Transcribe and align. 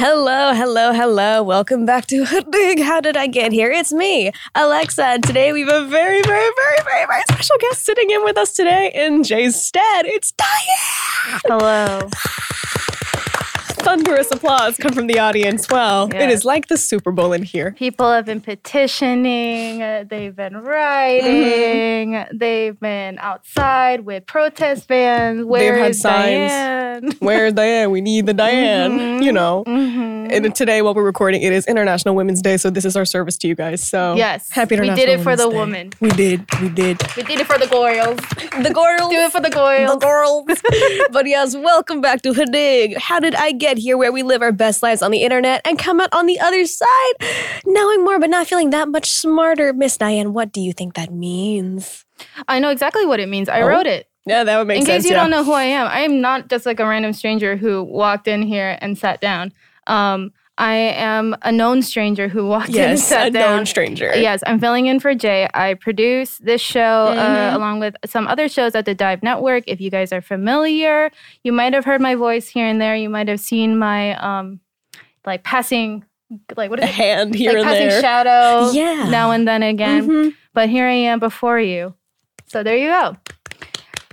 Hello, 0.00 0.54
hello, 0.54 0.92
hello. 0.92 1.42
Welcome 1.42 1.84
back 1.84 2.06
to 2.06 2.24
Dig. 2.52 2.78
How 2.80 3.00
did 3.00 3.16
I 3.16 3.26
get 3.26 3.50
here? 3.50 3.72
It's 3.72 3.92
me, 3.92 4.30
Alexa, 4.54 5.04
and 5.04 5.24
today 5.24 5.52
we 5.52 5.62
have 5.62 5.70
a 5.70 5.88
very, 5.88 6.22
very, 6.22 6.48
very, 6.54 6.84
very, 6.84 7.04
very 7.04 7.22
special 7.28 7.56
guest 7.58 7.84
sitting 7.84 8.08
in 8.08 8.22
with 8.22 8.38
us 8.38 8.52
today 8.52 8.92
in 8.94 9.24
Jay's 9.24 9.60
stead. 9.60 10.06
It's 10.06 10.30
Diane. 10.30 11.40
Hello. 11.48 12.08
Thunderous 13.80 14.30
applause 14.30 14.76
come 14.76 14.92
from 14.92 15.06
the 15.06 15.18
audience. 15.18 15.68
Well, 15.70 16.08
it 16.08 16.14
Yes. 16.14 16.32
is 16.40 16.44
like 16.44 16.66
the 16.68 16.76
Super 16.76 17.10
Bowl 17.10 17.32
in 17.32 17.42
here. 17.42 17.72
People 17.72 18.10
have 18.10 18.26
been 18.26 18.40
petitioning, 18.40 19.82
uh, 19.82 20.04
they've 20.08 20.34
been 20.34 20.56
writing, 20.58 22.12
Mm-hmm. 22.12 22.36
they've 22.36 22.78
been 22.78 23.18
outside 23.18 24.00
with 24.04 24.26
protest 24.26 24.88
vans. 24.88 25.44
Where 25.44 25.78
had 25.78 25.92
is 25.92 26.00
signs. 26.00 26.50
Diane? 26.52 27.12
Where's 27.20 27.52
Diane? 27.54 27.90
We 27.90 28.00
need 28.00 28.26
the 28.26 28.34
Diane. 28.34 28.98
Mhm. 28.98 29.22
You 29.22 29.32
know. 29.32 29.64
Mhm. 29.66 30.27
And 30.30 30.54
today, 30.54 30.82
while 30.82 30.94
we're 30.94 31.04
recording, 31.04 31.42
it 31.42 31.52
is 31.52 31.66
International 31.66 32.14
Women's 32.14 32.42
Day, 32.42 32.56
so 32.58 32.70
this 32.70 32.84
is 32.84 32.96
our 32.96 33.04
service 33.04 33.36
to 33.38 33.48
you 33.48 33.54
guys. 33.54 33.82
So 33.82 34.14
Yes. 34.16 34.50
happy 34.50 34.78
We 34.78 34.90
did 34.90 35.08
it 35.08 35.20
for 35.20 35.34
the 35.36 35.48
Women's 35.48 35.50
Day. 35.50 35.58
woman. 35.58 35.92
We 36.00 36.08
did. 36.10 36.44
We 36.60 36.68
did. 36.68 37.02
We 37.16 37.22
did 37.22 37.40
it 37.40 37.46
for 37.46 37.58
the 37.58 37.66
girls. 37.66 38.18
The 38.62 38.70
girls. 38.72 39.10
Do 39.10 39.16
it 39.18 39.32
for 39.32 39.40
the 39.40 39.50
girls. 39.50 39.90
the 39.90 39.96
girls. 39.98 40.44
but 41.12 41.26
yes, 41.26 41.56
welcome 41.56 42.00
back 42.00 42.22
to 42.22 42.32
Hadig. 42.32 42.96
How 42.98 43.20
did 43.20 43.34
I 43.34 43.52
get 43.52 43.78
here 43.78 43.96
where 43.96 44.12
we 44.12 44.22
live 44.22 44.42
our 44.42 44.52
best 44.52 44.82
lives 44.82 45.02
on 45.02 45.10
the 45.10 45.22
internet 45.22 45.62
and 45.64 45.78
come 45.78 46.00
out 46.00 46.08
on 46.12 46.26
the 46.26 46.38
other 46.40 46.64
side 46.66 47.14
knowing 47.64 48.04
more 48.04 48.18
but 48.18 48.30
not 48.30 48.46
feeling 48.46 48.70
that 48.70 48.88
much 48.88 49.10
smarter? 49.10 49.72
Miss 49.72 49.96
Diane, 49.96 50.32
what 50.34 50.52
do 50.52 50.60
you 50.60 50.72
think 50.72 50.94
that 50.94 51.12
means? 51.12 52.04
I 52.46 52.58
know 52.58 52.70
exactly 52.70 53.06
what 53.06 53.18
it 53.20 53.28
means. 53.28 53.48
I 53.48 53.62
Oh, 53.62 53.68
wrote 53.68 53.86
it. 53.86 54.06
Yeah, 54.26 54.44
that 54.44 54.58
would 54.58 54.66
make 54.68 54.78
sense. 54.78 54.88
in 54.88 54.92
sense. 54.92 55.04
case 55.04 55.10
you 55.10 55.16
yeah. 55.16 55.22
don't 55.22 55.30
know 55.30 55.42
who 55.42 55.52
I 55.52 55.64
am, 55.64 55.86
I 55.86 56.00
am 56.00 56.20
not 56.20 56.48
just 56.50 56.66
like 56.66 56.80
a 56.80 56.86
random 56.86 57.14
stranger 57.14 57.56
who 57.56 57.82
walked 57.82 58.28
in 58.28 58.42
here 58.42 58.76
and 58.82 58.98
sat 58.98 59.22
down. 59.22 59.52
Um, 59.88 60.32
I 60.60 60.74
am 60.74 61.36
a 61.42 61.52
known 61.52 61.82
stranger 61.82 62.26
who 62.26 62.46
walked 62.48 62.70
in 62.70 62.74
and 62.80 62.98
Yes, 62.98 63.04
sat 63.06 63.28
a 63.28 63.30
down. 63.30 63.56
known 63.58 63.66
stranger. 63.66 64.12
Yes, 64.16 64.42
I'm 64.44 64.58
filling 64.58 64.86
in 64.86 64.98
for 64.98 65.14
Jay. 65.14 65.48
I 65.54 65.74
produce 65.74 66.38
this 66.38 66.60
show 66.60 67.14
Mhm. 67.14 67.52
uh, 67.52 67.56
along 67.56 67.78
with 67.78 67.94
some 68.06 68.26
other 68.26 68.48
shows 68.48 68.74
at 68.74 68.84
the 68.84 68.92
Dive 68.94 69.22
Network. 69.22 69.62
If 69.68 69.80
you 69.80 69.88
guys 69.88 70.12
are 70.12 70.20
familiar, 70.20 71.12
you 71.44 71.52
might 71.52 71.74
have 71.74 71.84
heard 71.84 72.00
my 72.00 72.16
voice 72.16 72.48
here 72.48 72.66
and 72.66 72.80
there. 72.80 72.96
You 72.96 73.08
might 73.08 73.28
have 73.28 73.38
seen 73.38 73.78
my 73.78 74.16
um, 74.16 74.58
like 75.24 75.44
passing, 75.44 76.04
like 76.56 76.70
what 76.70 76.80
A 76.80 76.84
it? 76.84 76.88
hand 76.90 77.34
here 77.36 77.50
like 77.52 77.58
and 77.58 77.66
passing 77.66 77.88
there. 77.88 78.00
shadow. 78.00 78.70
Yeah. 78.72 79.08
Now 79.10 79.30
and 79.30 79.46
then 79.46 79.62
again. 79.62 80.08
Mhm. 80.08 80.34
But 80.54 80.68
here 80.70 80.86
I 80.86 80.92
am 80.92 81.20
before 81.20 81.60
you. 81.60 81.94
So 82.46 82.64
there 82.64 82.76
you 82.76 82.88
go. 82.88 83.16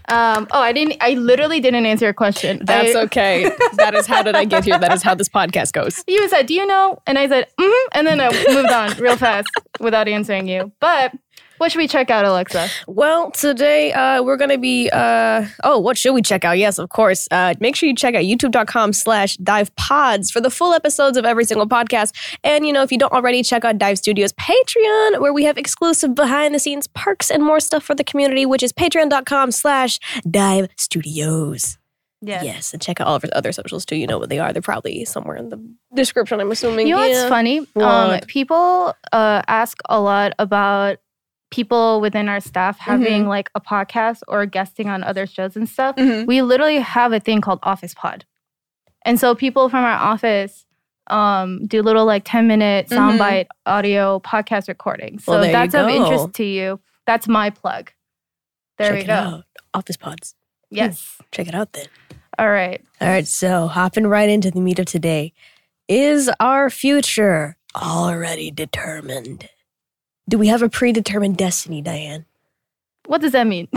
Um, 0.08 0.48
oh, 0.52 0.62
I 0.62 0.72
didn't. 0.72 0.98
I 1.02 1.14
literally 1.16 1.60
didn't 1.60 1.86
answer 1.86 2.06
your 2.06 2.14
question. 2.14 2.62
That's 2.64 2.96
I- 2.96 3.02
okay. 3.04 3.52
that 3.74 3.94
is 3.96 4.06
how 4.08 4.22
did 4.24 4.36
I 4.36 4.46
get 4.46 4.64
here? 4.66 4.78
That 4.78 4.94
is 4.94 5.02
how 5.04 5.16
this 5.16 5.30
podcast 5.30 5.74
goes. 5.74 6.04
You 6.16 6.30
said, 6.30 6.46
"Do 6.46 6.54
you 6.54 6.66
know?" 6.66 7.02
And 7.08 7.18
I 7.18 7.28
said, 7.28 7.48
mm-hmm, 7.60 7.88
and 7.94 8.08
then 8.08 8.20
I 8.22 8.30
moved 8.54 8.70
on 8.70 8.92
real 8.98 9.18
fast 9.18 9.48
without 9.80 10.08
answering 10.08 10.48
you. 10.48 10.72
But 10.80 11.12
what 11.58 11.72
should 11.72 11.80
we 11.80 11.88
check 11.88 12.10
out, 12.10 12.26
Alexa? 12.26 12.68
Well, 12.88 13.32
today 13.32 13.94
uh, 13.94 14.22
we're 14.24 14.38
gonna 14.38 14.58
be. 14.58 14.90
Uh, 14.92 15.46
oh, 15.64 15.80
what 15.80 15.98
should 15.98 16.14
we 16.14 16.22
check 16.22 16.44
out? 16.46 16.58
Yes, 16.58 16.78
of 16.80 16.90
course. 16.90 17.28
Uh, 17.32 17.54
make 17.60 17.76
sure 17.76 17.88
you 17.90 17.96
check 17.96 18.16
out 18.16 18.24
YouTube.com/slash 18.24 19.38
Dive 19.38 19.76
Pods 19.76 20.32
for 20.32 20.42
the 20.42 20.50
full 20.50 20.74
episodes 20.74 21.18
of 21.18 21.26
every 21.26 21.46
single 21.46 21.68
podcast. 21.68 22.14
And 22.44 22.66
you 22.66 22.74
know, 22.74 22.84
if 22.84 22.92
you 22.92 22.98
don't 22.98 23.14
already, 23.14 23.44
check 23.44 23.66
out 23.66 23.78
Dive 23.78 23.98
Studios 23.98 24.34
Patreon, 24.34 25.20
where 25.22 25.34
we 25.34 25.44
have 25.46 25.58
exclusive 25.58 26.16
behind-the-scenes 26.16 26.88
perks 26.88 27.30
and 27.32 27.44
more 27.44 27.60
stuff 27.60 27.84
for 27.84 27.96
the 27.96 28.04
community, 28.04 28.46
which 28.46 28.64
is 28.64 28.72
Patreon.com/slash 28.74 30.00
Dive 30.30 30.68
Studios. 30.78 31.78
Yes. 32.22 32.44
Yes, 32.44 32.74
and 32.74 32.82
check 32.82 33.00
out 33.00 33.06
all 33.08 33.16
of 33.16 33.24
our 33.24 33.30
other 33.34 33.52
socials 33.52 33.86
too. 33.86 33.96
You 33.98 34.08
know 34.08 34.18
what 34.18 34.30
they 34.30 34.40
are. 34.40 34.52
They're 34.52 34.62
probably 34.62 35.06
somewhere 35.06 35.36
in 35.36 35.50
the 35.50 35.60
description. 35.94 36.40
I'm 36.40 36.50
assuming. 36.50 36.88
You 36.88 36.96
know 36.96 37.02
what's 37.02 37.14
Yeah. 37.14 37.30
funny? 37.30 37.68
Um, 37.76 38.20
people 38.22 38.96
uh, 39.12 39.42
ask 39.48 39.78
a 39.90 40.00
lot 40.02 40.34
about 40.40 40.98
people 41.52 42.02
within 42.02 42.28
our 42.30 42.40
staff 42.40 42.78
having 42.80 43.22
Mm-hmm. 43.22 43.30
like 43.30 43.50
a 43.56 43.62
podcast 43.62 44.22
or 44.28 44.46
guesting 44.46 44.90
on 44.90 45.04
other 45.04 45.26
shows 45.28 45.56
and 45.56 45.70
stuff. 45.70 45.96
Mhm. 45.96 46.26
We 46.26 46.42
literally 46.42 46.80
have 46.80 47.14
a 47.14 47.20
thing 47.20 47.42
called 47.42 47.60
Office 47.64 47.94
Pod, 47.94 48.26
and 49.04 49.20
so 49.20 49.36
people 49.36 49.70
from 49.70 49.84
our 49.84 49.98
office 49.98 50.66
um, 51.12 51.68
do 51.68 51.84
little 51.84 52.04
like 52.06 52.24
ten 52.26 52.48
minute 52.48 52.88
Mhm. 52.90 52.98
soundbite 52.98 53.48
audio 53.68 54.20
podcast 54.22 54.68
recordings. 54.68 55.24
So 55.24 55.34
Well, 55.34 55.44
if 55.44 55.52
that's 55.52 55.76
of 55.76 55.88
interest 55.88 56.34
to 56.36 56.44
you. 56.44 56.80
That's 57.06 57.28
my 57.28 57.52
plug. 57.52 57.92
There 58.80 58.90
check 58.90 59.00
we 59.02 59.06
go. 59.06 59.14
out. 59.14 59.44
Office 59.76 59.98
Pods. 59.98 60.34
Yes. 60.72 61.20
Check 61.32 61.48
it 61.48 61.54
out 61.54 61.74
then. 61.74 61.86
All 62.40 62.50
right. 62.50 62.82
All 63.00 63.08
right, 63.08 63.28
so 63.28 63.68
hopping 63.68 64.08
right 64.08 64.28
into 64.28 64.50
the 64.50 64.60
meat 64.60 64.80
of 64.80 64.88
today. 64.88 65.32
Is 65.88 66.30
our 66.40 66.72
future 66.72 67.56
already 67.80 68.50
determined? 68.50 69.48
Do 70.28 70.38
we 70.38 70.48
have 70.48 70.62
a 70.62 70.70
predetermined 70.70 71.38
destiny, 71.38 71.82
Diane? 71.82 72.26
What 73.08 73.22
does 73.22 73.34
that 73.34 73.46
mean? 73.46 73.68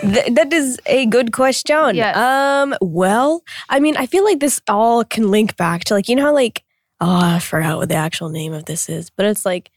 Th- 0.00 0.34
that 0.34 0.52
is 0.52 0.80
a 0.86 1.06
good 1.06 1.32
question. 1.32 1.94
Yes. 1.94 2.16
Um, 2.16 2.74
well, 2.80 3.42
I 3.68 3.78
mean, 3.78 3.96
I 3.96 4.06
feel 4.06 4.24
like 4.24 4.40
this 4.40 4.60
all 4.68 5.04
can 5.04 5.30
link 5.30 5.56
back 5.56 5.84
to 5.84 5.94
like, 5.94 6.08
you 6.08 6.16
know 6.16 6.24
how 6.24 6.34
like, 6.34 6.64
oh, 7.00 7.20
I 7.20 7.38
forgot 7.38 7.76
what 7.78 7.88
the 7.88 7.94
actual 7.94 8.28
name 8.28 8.52
of 8.52 8.64
this 8.64 8.88
is, 8.88 9.10
but 9.10 9.26
it's 9.26 9.44
like 9.46 9.70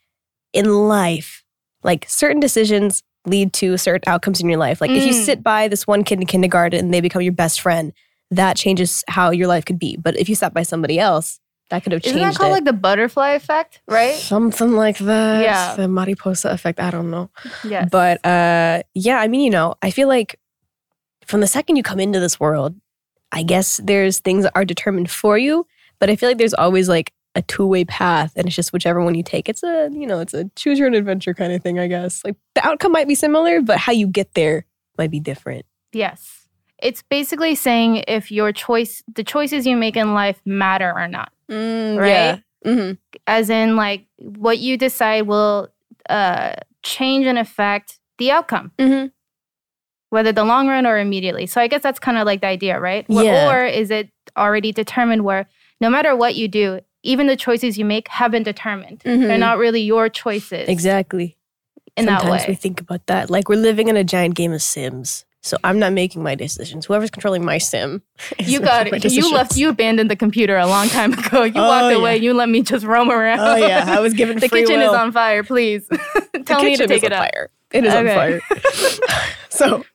in 0.53 0.87
life, 0.87 1.43
like 1.83 2.05
certain 2.09 2.39
decisions 2.39 3.03
lead 3.27 3.53
to 3.53 3.77
certain 3.77 4.11
outcomes 4.11 4.41
in 4.41 4.49
your 4.49 4.57
life. 4.59 4.81
Like 4.81 4.91
if 4.91 5.03
you 5.05 5.11
Mm. 5.13 5.25
sit 5.25 5.43
by 5.43 5.67
this 5.67 5.85
one 5.85 6.03
kid 6.03 6.19
in 6.19 6.25
kindergarten 6.25 6.79
and 6.79 6.93
they 6.93 7.01
become 7.01 7.21
your 7.21 7.33
best 7.33 7.61
friend, 7.61 7.93
that 8.31 8.57
changes 8.57 9.03
how 9.07 9.29
your 9.29 9.47
life 9.47 9.65
could 9.65 9.77
be. 9.79 9.97
But 9.97 10.17
if 10.17 10.27
you 10.29 10.35
sat 10.35 10.53
by 10.53 10.63
somebody 10.63 10.97
else, 10.99 11.39
that 11.69 11.83
could 11.83 11.91
have 11.93 12.01
changed. 12.01 12.15
Isn't 12.17 12.21
changed 12.25 12.37
that 12.37 12.39
called 12.41 12.51
it. 12.51 12.53
like 12.53 12.65
the 12.65 12.73
butterfly 12.73 13.31
effect, 13.31 13.81
right? 13.87 14.13
Something 14.15 14.73
like 14.73 14.97
that. 14.99 15.41
Yeah. 15.41 15.75
The 15.75 15.87
mariposa 15.87 16.49
effect. 16.49 16.79
I 16.79 16.91
don't 16.91 17.09
know. 17.11 17.29
Yes. 17.63 17.89
But 17.91 18.23
uh 18.25 18.83
yeah, 18.93 19.17
I 19.19 19.27
mean, 19.27 19.41
you 19.41 19.49
know, 19.49 19.75
I 19.81 19.89
feel 19.91 20.07
like 20.07 20.39
from 21.25 21.41
the 21.41 21.47
second 21.47 21.75
you 21.75 21.83
come 21.83 21.99
into 21.99 22.19
this 22.19 22.39
world, 22.39 22.75
I 23.31 23.43
guess 23.43 23.79
there's 23.83 24.19
things 24.19 24.43
that 24.43 24.51
are 24.55 24.63
determined 24.65 25.09
for 25.09 25.37
you, 25.37 25.65
but 25.99 26.09
I 26.09 26.15
feel 26.15 26.29
like 26.29 26.37
there's 26.37 26.53
always 26.53 26.87
like 26.87 27.11
a 27.33 27.41
two-way 27.41 27.83
path 27.83 28.31
and 28.37 28.45
it's 28.47 28.55
just 28.55 28.71
whichever 28.71 29.01
one 29.03 29.15
you 29.15 29.23
take. 29.23 29.49
It's 29.49 29.61
a, 29.63 29.89
you 29.91 30.05
know, 30.07 30.19
it's 30.19 30.33
a 30.33 30.45
choose 30.55 30.77
your 30.79 30.87
own 30.87 30.93
adventure 30.93 31.33
kind 31.33 31.51
of 31.51 31.61
thing, 31.61 31.79
I 31.79 31.87
guess. 31.87 32.23
Like 32.23 32.35
the 32.53 32.65
outcome 32.65 32.91
might 32.93 33.07
be 33.07 33.15
similar, 33.15 33.59
but 33.61 33.77
how 33.77 33.91
you 33.91 34.07
get 34.07 34.35
there 34.35 34.65
might 34.97 35.11
be 35.11 35.19
different. 35.19 35.65
yes. 35.91 36.44
It's 36.79 37.01
basically 37.03 37.55
saying 37.55 38.03
if 38.07 38.31
your 38.31 38.51
choice, 38.51 39.01
the 39.13 39.23
choices 39.23 39.65
you 39.65 39.75
make 39.77 39.95
in 39.95 40.13
life 40.13 40.41
matter 40.45 40.91
or 40.95 41.07
not. 41.07 41.31
Mm, 41.49 41.97
Right? 41.99 42.09
Yeah. 42.09 42.37
hmm 42.63 42.91
As 43.27 43.49
in, 43.49 43.75
like, 43.75 44.05
what 44.17 44.57
you 44.59 44.77
decide 44.77 45.23
will 45.27 45.69
uh, 46.09 46.53
change 46.83 47.25
and 47.25 47.37
affect 47.39 47.99
the 48.19 48.29
outcome, 48.31 48.71
Mhm. 48.77 49.11
whether 50.09 50.31
the 50.31 50.43
long 50.43 50.67
run 50.67 50.85
or 50.85 50.97
immediately. 50.99 51.45
So 51.47 51.59
I 51.61 51.67
guess 51.67 51.81
that's 51.81 51.99
kind 51.99 52.17
of 52.17 52.25
like 52.25 52.41
the 52.41 52.47
idea, 52.47 52.79
right? 52.79 53.05
Or- 53.09 53.23
Yeah. 53.23 53.49
Or 53.51 53.65
is 53.65 53.89
it 53.91 54.09
already 54.37 54.71
determined 54.71 55.23
where 55.23 55.47
no 55.81 55.89
matter 55.89 56.15
what 56.15 56.35
you 56.35 56.47
do, 56.47 56.81
even 57.03 57.27
the 57.27 57.35
choices 57.35 57.77
you 57.77 57.85
make 57.85 58.07
have 58.09 58.31
been 58.31 58.43
determined. 58.43 59.01
They're 59.03 59.17
Mhm. 59.17 59.39
not 59.39 59.57
really 59.57 59.81
your 59.81 60.09
choices 60.09 60.67
Exactly. 60.69 61.37
in 61.97 62.05
Sometimes 62.05 62.23
that 62.23 62.31
way. 62.31 62.45
we 62.49 62.55
think 62.55 62.81
about 62.81 63.05
that. 63.07 63.29
Like 63.29 63.47
we're 63.49 63.59
living 63.61 63.87
in 63.87 63.97
a 63.97 64.03
giant 64.03 64.35
game 64.35 64.51
of 64.53 64.61
Sims. 64.61 65.25
So 65.45 65.57
I'm 65.63 65.77
not 65.77 65.93
making 65.93 66.23
my 66.23 66.33
decisions. 66.33 66.87
Whoever's 66.87 67.11
controlling 67.11 67.45
my 67.45 67.59
sim. 67.59 68.01
is 68.39 68.51
You 68.51 68.59
got 68.59 68.89
my 68.89 68.97
it. 68.97 69.11
You 69.11 69.31
left. 69.31 69.55
You 69.55 69.69
abandoned 69.69 70.09
the 70.09 70.15
computer 70.15 70.57
a 70.57 70.65
long 70.65 70.87
time 70.89 71.13
ago. 71.13 71.43
You 71.43 71.53
Oh, 71.55 71.67
walked 71.67 71.91
yeah. 71.93 71.99
away. 71.99 72.17
You 72.17 72.33
let 72.33 72.49
me 72.49 72.63
just 72.63 72.83
roam 72.83 73.11
around. 73.11 73.39
Oh 73.41 73.55
yeah, 73.55 73.85
I 73.87 73.99
was 73.99 74.15
given 74.15 74.39
the 74.39 74.49
kitchen 74.49 74.79
will. 74.79 74.89
is 74.91 74.97
on 74.97 75.11
fire. 75.11 75.43
Please 75.43 75.87
tell 76.45 76.63
me 76.63 76.75
to 76.77 76.87
take 76.87 76.97
is 76.97 77.03
it 77.03 77.13
on 77.13 77.19
out. 77.25 77.29
fire. 77.31 77.49
It 77.71 77.85
is 77.85 77.93
Okay. 77.93 78.33
on 78.33 78.39
fire. 78.39 79.21
so, 79.49 79.85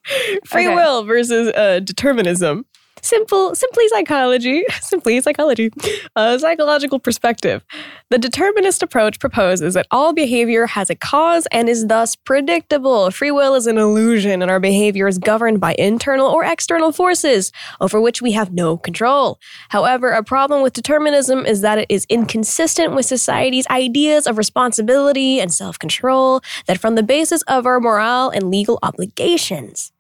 free 0.47 0.67
Okay. 0.69 0.75
will 0.77 1.03
versus 1.05 1.49
uh, 1.55 1.81
determinism. 1.81 2.65
Simple, 3.03 3.55
simply 3.55 3.89
psychology, 3.89 4.65
simply 4.81 5.21
psychology, 5.21 5.71
a 6.17 6.39
psychological 6.39 6.99
perspective. 6.99 7.65
The 8.11 8.19
determinist 8.19 8.83
approach 8.83 9.19
proposes 9.19 9.75
that 9.75 9.87
all 9.91 10.13
behavior 10.13 10.67
has 10.67 10.91
a 10.91 10.95
cause 10.95 11.47
and 11.53 11.69
is 11.69 11.87
thus 11.87 12.17
predictable. 12.17 13.11
Free 13.11 13.31
will 13.31 13.55
is 13.55 13.67
an 13.67 13.79
illusion, 13.79 14.43
and 14.43 14.51
our 14.51 14.61
behavior 14.61 15.07
is 15.07 15.19
governed 15.19 15.61
by 15.61 15.75
internal 15.79 16.27
or 16.27 16.45
external 16.45 16.93
forces 16.93 17.53
over 17.81 18.01
which 18.01 18.21
we 18.21 18.33
have 18.33 18.53
no 18.53 18.77
control. 18.77 19.39
However, 19.69 20.11
a 20.11 20.25
problem 20.25 20.63
with 20.63 20.73
determinism 20.73 21.47
is 21.47 21.61
that 21.61 21.79
it 21.79 21.87
is 21.89 22.07
inconsistent 22.09 22.95
with 22.95 23.07
society's 23.07 23.67
ideas 23.69 24.27
of 24.27 24.39
responsibility 24.39 25.41
and 25.41 25.53
self 25.53 25.79
control 25.79 26.41
that 26.67 26.79
form 26.79 26.95
the 26.95 27.03
basis 27.03 27.43
of 27.43 27.67
our 27.67 27.81
morale 27.81 28.31
and 28.31 28.51
legal 28.51 28.79
obligations. 28.83 29.93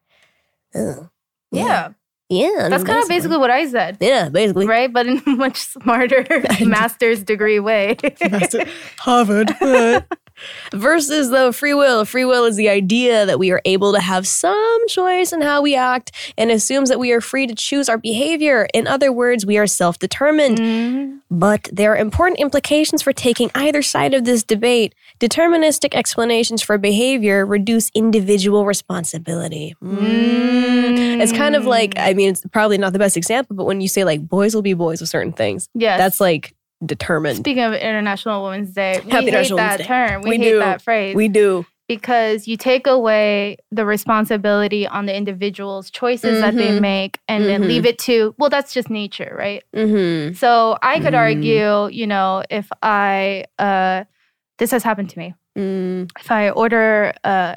Ugh. 0.74 1.08
Yeah. 1.50 1.64
Yeah. 1.64 1.88
Yeah, 2.30 2.68
that's 2.68 2.84
kind 2.84 3.02
of 3.02 3.08
basically 3.08 3.38
what 3.38 3.50
I 3.50 3.66
said. 3.66 3.98
Yeah, 4.00 4.28
basically. 4.28 4.64
Right, 4.66 4.92
but 4.92 5.06
in 5.06 5.20
a 5.26 5.30
much 5.36 5.56
smarter 5.56 6.24
master's 6.64 7.24
degree 7.24 7.58
way. 7.58 7.96
Harvard. 8.98 9.50
Versus 10.72 11.30
though 11.30 11.52
free 11.52 11.74
will. 11.74 12.04
Free 12.04 12.24
will 12.24 12.44
is 12.44 12.56
the 12.56 12.68
idea 12.68 13.26
that 13.26 13.38
we 13.38 13.50
are 13.50 13.60
able 13.64 13.92
to 13.92 14.00
have 14.00 14.26
some 14.26 14.88
choice 14.88 15.32
in 15.32 15.40
how 15.42 15.62
we 15.62 15.74
act 15.74 16.12
and 16.38 16.50
assumes 16.50 16.88
that 16.88 16.98
we 16.98 17.12
are 17.12 17.20
free 17.20 17.46
to 17.46 17.54
choose 17.54 17.88
our 17.88 17.98
behavior. 17.98 18.68
In 18.74 18.86
other 18.86 19.12
words, 19.12 19.44
we 19.46 19.58
are 19.58 19.66
self-determined. 19.66 20.58
Mhm. 20.58 21.18
But 21.30 21.68
there 21.72 21.92
are 21.92 21.96
important 21.96 22.40
implications 22.40 23.02
for 23.02 23.12
taking 23.12 23.50
either 23.54 23.82
side 23.82 24.14
of 24.14 24.24
this 24.24 24.42
debate. 24.42 24.94
Deterministic 25.20 25.94
explanations 25.94 26.60
for 26.62 26.76
behavior 26.78 27.46
reduce 27.46 27.90
individual 27.94 28.64
responsibility. 28.66 29.74
Mm. 29.82 31.20
It's 31.20 31.32
kind 31.32 31.54
of 31.54 31.66
like, 31.66 31.94
I 31.96 32.14
mean, 32.14 32.30
it's 32.30 32.44
probably 32.52 32.78
not 32.78 32.92
the 32.92 32.98
best 32.98 33.16
example, 33.16 33.54
but 33.56 33.64
when 33.64 33.80
you 33.80 33.88
say 33.88 34.04
like 34.04 34.26
boys 34.26 34.54
will 34.54 34.62
be 34.62 34.74
boys 34.74 35.00
with 35.00 35.10
certain 35.10 35.32
things, 35.32 35.68
Yes. 35.74 35.98
that's 35.98 36.20
like 36.20 36.54
determined. 36.84 37.38
Speaking 37.38 37.62
of 37.62 37.72
International 37.74 38.42
Women's 38.44 38.70
Day, 38.70 39.00
we 39.04 39.10
Happy 39.10 39.30
hate 39.30 39.52
that 39.56 39.78
Day. 39.78 39.84
term. 39.84 40.22
We, 40.22 40.30
We 40.30 40.36
hate 40.38 40.50
do. 40.52 40.58
that 40.60 40.82
phrase 40.82 41.14
We 41.16 41.28
do. 41.28 41.66
because 41.88 42.46
you 42.48 42.56
take 42.56 42.86
away 42.86 43.56
the 43.70 43.84
responsibility 43.84 44.86
on 44.86 45.06
the 45.06 45.14
individual's 45.16 45.90
choices 45.90 46.40
that 46.40 46.56
they 46.56 46.68
Mhm. 46.70 46.80
make 46.80 47.18
and 47.28 47.44
then 47.44 47.62
Mhm. 47.62 47.66
leave 47.68 47.84
it 47.86 47.98
to, 48.00 48.34
well, 48.38 48.48
that's 48.50 48.72
just 48.72 48.88
nature, 48.90 49.34
right? 49.38 49.62
Mm-hmm. 49.74 50.34
So 50.34 50.78
I 50.82 51.00
could 51.00 51.14
Mm. 51.14 51.18
argue, 51.18 51.88
you 51.88 52.06
know, 52.06 52.42
if 52.48 52.70
I, 52.82 53.44
uh, 53.58 54.04
this 54.58 54.70
has 54.70 54.82
happened 54.82 55.10
to 55.10 55.18
me. 55.18 55.34
Mm. 55.58 56.10
If 56.18 56.30
I 56.30 56.50
order, 56.50 57.12
uh, 57.24 57.56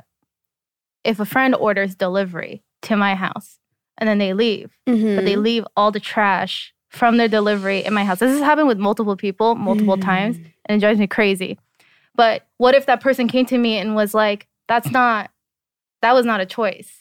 if 1.03 1.19
a 1.19 1.25
friend 1.25 1.53
orders 1.55 1.95
delivery 1.95 2.63
to 2.83 2.95
my 2.95 3.13
house 3.15 3.59
and 3.97 4.07
then 4.09 4.17
they 4.17 4.33
leave, 4.33 4.71
but 4.85 4.93
Mm-hmm. 4.95 5.25
they 5.25 5.35
leave 5.35 5.65
all 5.77 5.91
the 5.91 5.99
trash 5.99 6.72
from 6.93 7.17
their 7.17 7.27
delivery 7.27 7.83
in 7.83 7.93
my 7.93 8.05
house. 8.05 8.19
This 8.19 8.31
has 8.31 8.39
happened 8.39 8.67
with 8.67 8.77
multiple 8.77 9.17
people, 9.17 9.55
multiple 9.55 9.97
times, 9.97 10.37
and 10.65 10.77
it 10.77 10.79
drives 10.79 10.99
me 10.99 11.07
crazy. 11.07 11.57
But 12.15 12.47
what 12.57 12.75
if 12.75 12.85
that 12.85 13.01
person 13.01 13.27
came 13.27 13.45
to 13.47 13.57
me 13.57 13.77
and 13.77 13.95
was 13.95 14.13
like, 14.13 14.47
that's 14.67 14.91
not, 14.91 15.31
that 16.03 16.13
was 16.13 16.25
not 16.25 16.39
a 16.39 16.45
choice. 16.45 16.91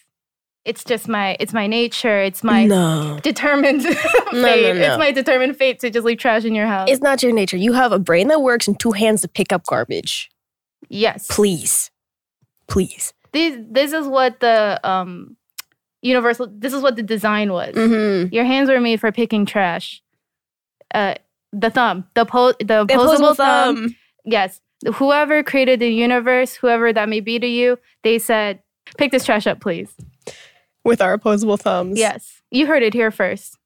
It's 0.65 0.83
just 0.83 1.09
my, 1.09 1.37
it's 1.39 1.53
my 1.53 1.67
nature. 1.67 2.23
It's 2.23 2.43
my 2.43 2.65
no. 2.65 3.19
determined 3.23 3.83
fate. 3.83 3.97
no, 4.33 4.41
no. 4.41 4.73
It's 4.73 4.99
my 4.99 5.11
determined 5.12 5.56
fate 5.56 5.81
to 5.81 5.91
just 5.91 6.06
leave 6.06 6.19
trash 6.19 6.44
in 6.44 6.55
your 6.55 6.67
house. 6.67 6.89
It's 6.91 7.03
not 7.03 7.23
your 7.23 7.33
nature. 7.33 7.59
You 7.59 7.73
have 7.75 7.93
a 7.93 7.99
brain 7.99 8.29
that 8.29 8.41
works 8.41 8.69
and 8.69 8.79
two 8.81 8.93
hands 8.93 9.21
to 9.23 9.29
pick 9.29 9.53
up 9.53 9.67
garbage. 9.67 10.31
yes. 10.89 11.27
Please. 11.29 11.91
Please. 12.69 13.12
This, 13.33 13.59
this 13.69 13.93
is 13.93 14.06
what 14.06 14.41
the 14.41 14.81
um, 14.85 15.37
universal, 16.03 16.49
this 16.51 16.73
is 16.73 16.83
what 16.83 16.97
the 16.97 17.03
design 17.03 17.53
was. 17.53 17.75
Mm-hmm. 17.75 18.35
Your 18.35 18.45
hands 18.45 18.69
were 18.69 18.81
made 18.81 19.01
for 19.01 19.11
picking 19.13 19.47
trash. 19.47 20.03
Uh, 20.95 21.15
the 21.53 21.71
thumb, 21.71 22.07
the 22.15 22.25
po- 22.25 22.53
the 22.59 22.65
The 22.65 22.81
opposable 22.83 23.05
opposable 23.05 23.35
thumb. 23.35 23.77
thumb. 23.77 23.97
Yes, 24.25 24.61
whoever 24.95 25.43
created 25.43 25.81
the 25.81 25.89
universe, 25.89 26.55
whoever 26.55 26.93
that 26.93 27.09
may 27.09 27.21
be 27.21 27.39
to 27.39 27.47
you, 27.47 27.79
they 28.05 28.19
said, 28.19 28.61
"Pick 28.99 29.11
this 29.13 29.25
trash 29.25 29.47
up, 29.47 29.61
please." 29.61 29.95
With 30.85 31.01
our 31.01 31.13
opposable 31.13 31.57
thumbs. 31.57 31.99
Yes, 31.99 32.43
you 32.51 32.67
heard 32.67 32.83
it 32.83 32.93
here 32.95 33.11
first. 33.11 33.57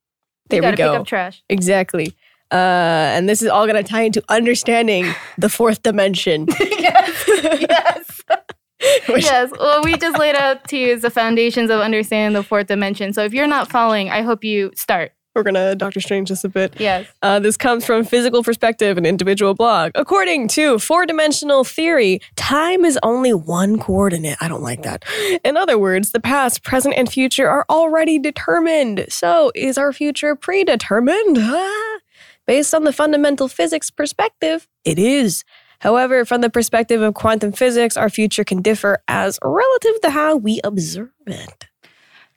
There 0.50 0.62
you 0.62 0.70
we 0.70 0.76
go. 0.76 0.90
pick 0.92 1.00
up 1.00 1.06
trash. 1.06 1.42
Exactly. 1.48 2.14
Uh, 2.52 2.54
and 3.16 3.28
this 3.28 3.42
is 3.42 3.48
all 3.48 3.66
going 3.66 3.82
to 3.82 3.88
tie 3.88 4.02
into 4.02 4.22
understanding 4.28 5.12
the 5.38 5.48
fourth 5.48 5.82
dimension. 5.82 6.46
yes, 6.60 7.24
yes, 7.28 8.20
Which- 9.08 9.24
yes. 9.24 9.50
Well, 9.58 9.82
we 9.82 9.96
just 9.96 10.18
laid 10.18 10.34
out 10.34 10.66
to 10.68 10.76
you 10.76 10.98
the 10.98 11.10
foundations 11.10 11.70
of 11.70 11.80
understanding 11.80 12.34
the 12.34 12.42
fourth 12.42 12.66
dimension. 12.66 13.12
So 13.12 13.24
if 13.24 13.32
you're 13.32 13.46
not 13.46 13.70
following, 13.70 14.10
I 14.10 14.22
hope 14.22 14.44
you 14.44 14.72
start. 14.74 15.12
We're 15.34 15.42
going 15.42 15.54
to 15.54 15.74
Doctor 15.74 16.00
Strange 16.00 16.30
this 16.30 16.44
a 16.44 16.48
bit. 16.48 16.80
Yes. 16.80 17.06
Uh, 17.20 17.38
this 17.38 17.58
comes 17.58 17.84
from 17.84 18.04
Physical 18.04 18.42
Perspective, 18.42 18.96
an 18.96 19.04
individual 19.04 19.52
blog. 19.52 19.92
According 19.94 20.48
to 20.48 20.78
four 20.78 21.04
dimensional 21.04 21.62
theory, 21.62 22.22
time 22.36 22.86
is 22.86 22.98
only 23.02 23.34
one 23.34 23.78
coordinate. 23.78 24.38
I 24.40 24.48
don't 24.48 24.62
like 24.62 24.82
that. 24.84 25.04
In 25.44 25.58
other 25.58 25.78
words, 25.78 26.12
the 26.12 26.20
past, 26.20 26.62
present, 26.62 26.94
and 26.96 27.06
future 27.12 27.50
are 27.50 27.66
already 27.68 28.18
determined. 28.18 29.04
So, 29.10 29.52
is 29.54 29.76
our 29.76 29.92
future 29.92 30.36
predetermined? 30.36 31.36
Based 32.46 32.72
on 32.74 32.84
the 32.84 32.92
fundamental 32.92 33.46
physics 33.48 33.90
perspective, 33.90 34.66
it 34.86 34.98
is. 34.98 35.44
However, 35.80 36.24
from 36.24 36.40
the 36.40 36.50
perspective 36.50 37.02
of 37.02 37.14
quantum 37.14 37.52
physics, 37.52 37.96
our 37.96 38.08
future 38.10 38.44
can 38.44 38.62
differ 38.62 38.98
as 39.08 39.38
relative 39.42 40.00
to 40.02 40.10
how 40.10 40.36
we 40.36 40.60
observe 40.64 41.10
it. 41.26 41.66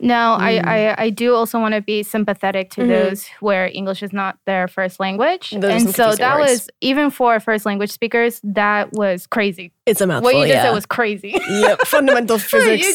Now, 0.01 0.37
Mm. 0.37 0.41
I, 0.65 0.87
I 0.89 0.95
I 1.05 1.09
do 1.09 1.35
also 1.35 1.59
want 1.59 1.73
to 1.75 1.81
be 1.81 2.03
sympathetic 2.03 2.69
to 2.71 2.81
Mhm. 2.81 2.87
those 2.87 3.27
where 3.41 3.69
English 3.73 4.01
is 4.01 4.13
not 4.13 4.37
their 4.45 4.69
first 4.69 4.97
language, 4.97 5.49
Those 5.51 5.83
and 5.83 5.93
so 5.93 6.15
that 6.15 6.37
words. 6.39 6.51
was 6.51 6.69
even 6.79 7.09
for 7.11 7.37
first 7.41 7.65
language 7.65 7.91
speakers, 7.91 8.39
that 8.45 8.93
was 8.93 9.27
crazy. 9.27 9.73
It's 9.85 9.99
a 9.99 10.07
mouthful. 10.07 10.23
what 10.23 10.35
you 10.37 10.43
just 10.43 10.53
yeah. 10.55 10.63
said 10.63 10.71
was 10.73 10.85
crazy. 10.85 11.35
yep, 11.49 11.81
fundamental 11.81 12.37
physics, 12.51 12.87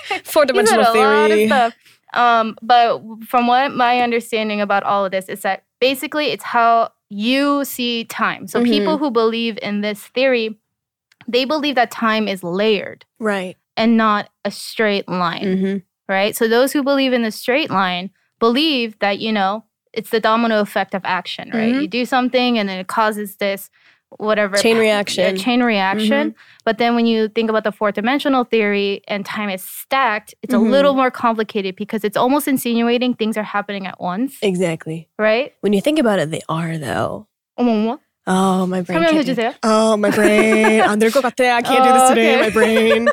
four 0.24 0.46
dimensional 0.46 0.80
a 0.82 0.90
lot 0.98 1.30
of 1.30 1.36
theory. 1.36 1.46
stuff. 1.46 1.74
Um, 2.14 2.56
but 2.60 3.02
from 3.28 3.46
what 3.46 3.72
my 3.74 4.00
understanding 4.00 4.60
about 4.60 4.82
all 4.82 5.04
of 5.04 5.12
this 5.12 5.28
is 5.28 5.42
that 5.42 5.62
basically 5.80 6.32
it's 6.32 6.42
how 6.42 6.90
you 7.10 7.64
see 7.64 8.04
time. 8.04 8.46
So 8.46 8.60
Mhm. 8.60 8.68
people 8.68 8.98
who 8.98 9.10
believe 9.10 9.58
in 9.62 9.80
this 9.80 10.06
theory, 10.08 10.58
they 11.26 11.44
believe 11.44 11.74
that 11.74 11.90
time 11.90 12.28
is 12.28 12.42
layered 12.42 13.04
Right. 13.18 13.56
and 13.76 13.96
not 13.96 14.28
a 14.44 14.50
straight 14.50 15.08
line, 15.08 15.44
Mm-hmm. 15.44 15.76
right? 16.12 16.36
So 16.36 16.48
those 16.48 16.72
who 16.72 16.82
believe 16.82 17.12
in 17.12 17.22
the 17.22 17.30
straight 17.30 17.70
line 17.70 18.10
believe 18.38 18.98
that, 19.00 19.18
you 19.18 19.32
know, 19.32 19.64
it's 19.92 20.10
the 20.10 20.20
domino 20.20 20.60
effect 20.60 20.94
of 20.94 21.02
action, 21.04 21.50
right? 21.52 21.74
Mhm. 21.74 21.80
You 21.82 21.88
do 21.88 22.04
something 22.04 22.58
and 22.58 22.68
then 22.68 22.78
it 22.78 22.86
causes 22.88 23.36
this 23.36 23.70
whatever 24.17 24.57
Chain 24.57 24.75
pa- 24.75 24.81
reaction. 24.81 25.23
Mm-hmm. 25.25 25.35
yeah, 25.37 25.43
chain 25.43 25.63
reaction. 25.63 26.35
But 26.65 26.77
then 26.77 26.93
when 26.95 27.05
you 27.07 27.29
think 27.29 27.49
about 27.49 27.63
the 27.63 27.71
fourth 27.71 27.95
dimensional 27.95 28.43
theory 28.43 29.01
and 29.07 29.25
time 29.25 29.49
is 29.49 29.63
stacked, 29.63 30.35
it's 30.43 30.53
Mhm. 30.53 30.67
a 30.67 30.69
little 30.69 30.93
more 30.93 31.09
complicated 31.09 31.75
because 31.75 32.03
it's 32.03 32.15
almost 32.15 32.47
insinuating 32.47 33.15
things 33.15 33.37
are 33.37 33.43
happening 33.43 33.87
at 33.87 33.99
once, 33.99 34.37
Exactly. 34.43 35.09
right? 35.17 35.53
When 35.61 35.73
you 35.73 35.81
think 35.81 35.97
about 35.97 36.19
it, 36.19 36.29
they 36.29 36.41
are 36.47 36.77
though. 36.77 37.25
어머머. 37.59 37.99
Oh, 38.25 38.65
my 38.67 38.81
brain. 38.81 38.99
설명해 39.01 39.11
Can't 39.11 39.25
do- 39.25 39.33
주세요. 39.35 39.53
oh, 39.63 39.97
my 39.97 40.09
brain. 40.11 40.79
안 40.81 40.99
될 41.01 41.09
것 41.11 41.21
같아. 41.23 41.43
I 41.57 41.61
can't 41.61 41.83
do 41.83 41.91
this 41.91 42.03
Oh, 42.05 42.09
today. 42.13 42.35
okay. 42.35 42.41
My 42.41 42.49
brain. 42.51 43.09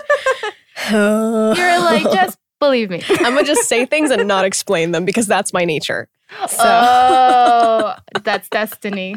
You're 0.92 1.80
like, 1.80 2.04
just 2.12 2.38
believe 2.60 2.90
me. 2.90 3.02
I'm 3.24 3.34
gonna 3.34 3.42
just 3.44 3.64
say 3.68 3.86
things 3.86 4.10
and 4.10 4.28
not 4.28 4.44
explain 4.44 4.92
them 4.92 5.04
because 5.04 5.26
that's 5.26 5.52
my 5.52 5.64
nature. 5.64 6.08
So 6.46 6.62
Oh, 6.62 7.94
that's 8.22 8.48
destiny. 8.50 9.16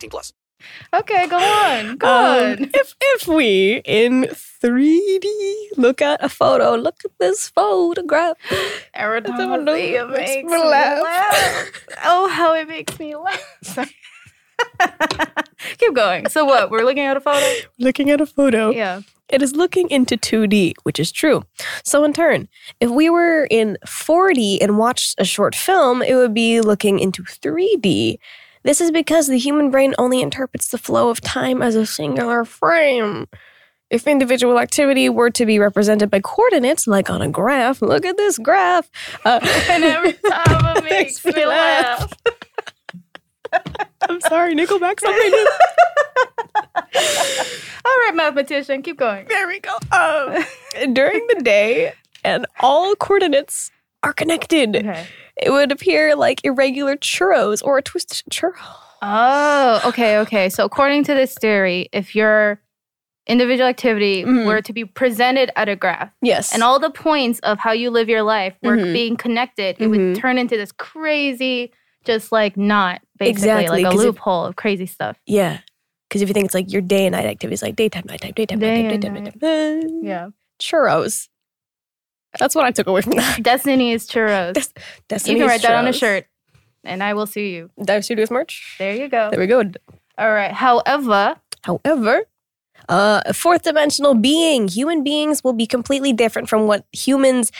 plus. 0.09 0.33
Okay, 0.93 1.25
go 1.27 1.37
on. 1.37 1.97
Go 1.97 2.07
Um, 2.07 2.51
on. 2.61 2.69
if 2.73 2.95
if 3.01 3.27
we 3.27 3.81
in 3.83 4.25
3D 4.25 5.25
look 5.75 6.01
at 6.03 6.23
a 6.23 6.29
photo, 6.29 6.75
look 6.75 7.03
at 7.03 7.11
this 7.19 7.49
photograph. 7.49 8.37
Every 8.93 9.21
time 9.23 9.37
don't 9.37 9.51
I 9.53 9.63
know, 9.63 9.75
see 9.75 9.95
it 9.95 10.07
makes 10.07 10.19
makes 10.19 10.51
me 10.51 10.57
me 10.57 10.63
laugh. 10.63 11.01
laugh. 11.03 11.71
Oh, 12.05 12.27
how 12.29 12.53
it 12.53 12.67
makes 12.67 12.99
me 12.99 13.15
laugh. 13.15 13.89
Keep 15.79 15.93
going. 15.95 16.29
So 16.29 16.45
what? 16.45 16.69
We're 16.69 16.83
looking 16.83 17.03
at 17.05 17.17
a 17.17 17.21
photo? 17.21 17.45
Looking 17.79 18.09
at 18.09 18.21
a 18.21 18.25
photo, 18.25 18.69
Yeah. 18.71 19.01
it 19.29 19.41
is 19.41 19.55
looking 19.55 19.89
into 19.89 20.17
2D, 20.17 20.73
which 20.83 20.99
is 20.99 21.11
true. 21.11 21.43
So 21.83 22.03
in 22.03 22.13
turn, 22.13 22.47
if 22.79 22.89
we 22.89 23.09
were 23.09 23.47
in 23.49 23.77
4D 23.87 24.59
and 24.61 24.77
watched 24.77 25.15
a 25.19 25.25
short 25.25 25.55
film, 25.55 26.01
it 26.01 26.15
would 26.15 26.33
be 26.33 26.61
looking 26.61 26.99
into 26.99 27.23
3D. 27.23 28.17
This 28.63 28.79
is 28.81 28.91
because 28.91 29.27
the 29.27 29.37
human 29.37 29.71
brain 29.71 29.95
only 29.97 30.21
interprets 30.21 30.69
the 30.69 30.77
flow 30.77 31.09
of 31.09 31.19
time 31.21 31.61
as 31.61 31.75
a 31.75 31.85
singular 31.85 32.45
frame. 32.45 33.27
If 33.89 34.07
individual 34.07 34.57
activity 34.59 35.09
were 35.09 35.29
to 35.31 35.45
be 35.45 35.59
represented 35.59 36.09
by 36.09 36.21
coordinates, 36.21 36.87
like 36.87 37.09
on 37.09 37.21
a 37.21 37.27
graph, 37.27 37.81
look 37.81 38.05
at 38.05 38.15
this 38.17 38.37
graph. 38.37 38.89
Uh, 39.25 39.39
And 39.69 39.83
every 39.83 40.13
time 40.13 40.77
it 40.77 40.83
makes 40.89 41.25
me 41.25 41.45
laugh. 41.45 42.13
I'm 44.07 44.21
sorry, 44.21 44.55
Nickelback's 44.55 45.03
on 45.05 45.11
my. 45.11 45.45
All 47.83 47.97
right, 48.05 48.11
mathematician, 48.13 48.81
keep 48.81 48.97
going. 48.97 49.25
There 49.27 49.47
we 49.47 49.59
go. 49.59 49.75
Um, 49.91 50.93
during 50.93 51.25
the 51.27 51.41
day, 51.43 51.93
and 52.23 52.45
all 52.61 52.95
coordinates 52.95 53.71
are 54.03 54.13
connected. 54.13 54.75
Okay. 54.77 55.05
It 55.41 55.49
would 55.51 55.71
appear 55.71 56.15
like 56.15 56.41
irregular 56.43 56.95
churros 56.97 57.63
or 57.63 57.77
a 57.77 57.81
twisted 57.81 58.23
churro. 58.31 58.53
Oh, 59.01 59.81
okay, 59.85 60.17
okay. 60.19 60.49
So 60.49 60.63
according 60.63 61.03
to 61.05 61.13
this 61.15 61.33
theory, 61.33 61.89
if 61.91 62.15
your 62.15 62.61
individual 63.27 63.67
activity 63.67 64.23
Mhm. 64.23 64.45
were 64.45 64.61
to 64.61 64.73
be 64.73 64.83
presented 64.85 65.51
at 65.55 65.69
a 65.69 65.75
graph 65.75 66.11
Yes. 66.21 66.53
and 66.53 66.61
all 66.63 66.79
the 66.79 66.89
points 66.89 67.39
of 67.39 67.59
how 67.59 67.71
you 67.71 67.89
live 67.89 68.09
your 68.09 68.23
life 68.23 68.55
were 68.61 68.77
Mhm. 68.77 68.93
being 68.93 69.15
connected, 69.17 69.75
it 69.79 69.87
Mhm. 69.87 69.89
would 70.13 70.15
turn 70.21 70.37
into 70.37 70.57
this 70.57 70.71
crazy, 70.71 71.71
just 72.03 72.31
like 72.31 72.57
not 72.57 73.01
basically 73.17 73.31
Exactly, 73.49 73.83
like 73.83 73.85
a 73.93 73.95
'cause 73.95 74.01
if- 74.01 74.05
loophole 74.15 74.45
of 74.45 74.55
crazy 74.55 74.85
stuff. 74.85 75.17
yeah. 75.25 75.59
Because 76.09 76.21
if 76.21 76.27
you 76.27 76.33
think 76.33 76.45
it's 76.45 76.53
like 76.55 76.71
your 76.71 76.81
day 76.81 77.05
and 77.05 77.13
night 77.15 77.25
activities, 77.25 77.61
like 77.63 77.75
daytime, 77.77 78.03
nighttime, 78.07 78.33
daytime, 78.35 78.59
Day 78.59 78.83
nighttime, 78.83 78.99
daytime, 78.99 79.23
night. 79.23 79.41
nighttime. 79.41 80.03
Yeah. 80.03 80.27
Churros. 80.59 81.29
That's 82.39 82.55
what 82.55 82.65
I 82.65 82.71
took 82.71 82.87
away 82.87 83.01
from 83.01 83.13
that. 83.13 83.43
Destiny 83.43 83.91
is 83.91 84.07
churros. 84.07 84.53
Des- 85.07 85.31
you 85.31 85.37
can 85.37 85.47
write 85.47 85.61
that 85.61 85.75
on 85.75 85.87
a 85.87 85.93
shirt 85.93 86.25
and 86.83 87.03
I 87.03 87.13
will 87.13 87.27
see 87.27 87.53
you. 87.53 87.69
Dive 87.83 88.05
Studios 88.05 88.31
merch. 88.31 88.75
There 88.79 88.95
you 88.95 89.07
go. 89.07 89.29
There 89.29 89.39
we 89.39 89.47
go. 89.47 89.63
All 90.17 90.31
right. 90.31 90.51
However, 90.51 91.35
However, 91.63 92.23
uh, 92.89 93.21
a 93.25 93.33
fourth 93.33 93.63
dimensional 93.63 94.15
being, 94.15 94.67
human 94.67 95.03
beings 95.03 95.43
will 95.43 95.53
be 95.53 95.67
completely 95.67 96.11
different 96.11 96.49
from 96.49 96.65
what 96.65 96.85
humans, 96.91 97.51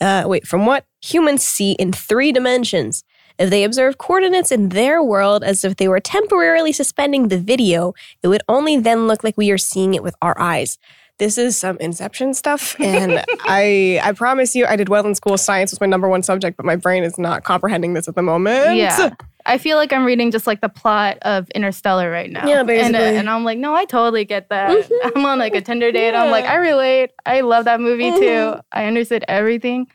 uh, 0.00 0.24
wait, 0.26 0.46
from 0.46 0.64
what 0.64 0.86
humans 1.02 1.42
see 1.42 1.72
in 1.72 1.92
three 1.92 2.30
dimensions. 2.30 3.02
If 3.38 3.50
they 3.50 3.64
observe 3.64 3.98
coordinates 3.98 4.50
in 4.50 4.70
their 4.70 5.02
world 5.02 5.44
as 5.44 5.64
if 5.64 5.76
they 5.76 5.88
were 5.88 6.00
temporarily 6.00 6.72
suspending 6.72 7.28
the 7.28 7.38
video, 7.38 7.94
it 8.22 8.28
would 8.28 8.42
only 8.48 8.76
then 8.76 9.06
look 9.06 9.22
like 9.22 9.36
we 9.36 9.50
are 9.50 9.58
seeing 9.58 9.94
it 9.94 10.02
with 10.02 10.14
our 10.22 10.38
eyes. 10.40 10.78
This 11.18 11.36
is 11.36 11.56
some 11.56 11.76
Inception 11.78 12.32
stuff, 12.34 12.76
and 12.80 13.24
I 13.40 14.00
I 14.02 14.12
promise 14.12 14.54
you, 14.54 14.66
I 14.66 14.76
did 14.76 14.88
well 14.88 15.04
in 15.06 15.14
school. 15.14 15.36
Science 15.36 15.72
was 15.72 15.80
my 15.80 15.86
number 15.86 16.08
one 16.08 16.22
subject, 16.22 16.56
but 16.56 16.64
my 16.64 16.76
brain 16.76 17.02
is 17.02 17.18
not 17.18 17.42
comprehending 17.44 17.94
this 17.94 18.06
at 18.08 18.14
the 18.14 18.22
moment. 18.22 18.76
yeah. 18.76 19.10
I 19.46 19.56
feel 19.56 19.78
like 19.78 19.94
I'm 19.94 20.04
reading 20.04 20.30
just 20.30 20.46
like 20.46 20.60
the 20.60 20.68
plot 20.68 21.16
of 21.22 21.48
Interstellar 21.50 22.10
right 22.10 22.30
now. 22.30 22.46
Yeah, 22.46 22.60
And, 22.60 22.68
uh, 22.68 22.72
basically. 22.74 23.16
and 23.16 23.30
I'm 23.30 23.44
like, 23.44 23.56
no, 23.56 23.74
I 23.74 23.86
totally 23.86 24.26
get 24.26 24.50
that. 24.50 24.70
Mhm. 24.70 25.12
I'm 25.16 25.24
on 25.24 25.38
like 25.38 25.54
a 25.54 25.62
Tinder 25.62 25.90
date. 25.90 26.14
I'm 26.14 26.30
like, 26.30 26.44
I 26.44 26.56
relate. 26.56 27.12
I 27.24 27.40
love 27.40 27.64
that 27.64 27.80
movie 27.80 28.10
too. 28.10 28.18
Mhm. 28.26 28.60
I 28.72 28.84
understood 28.84 29.24
everything. 29.26 29.86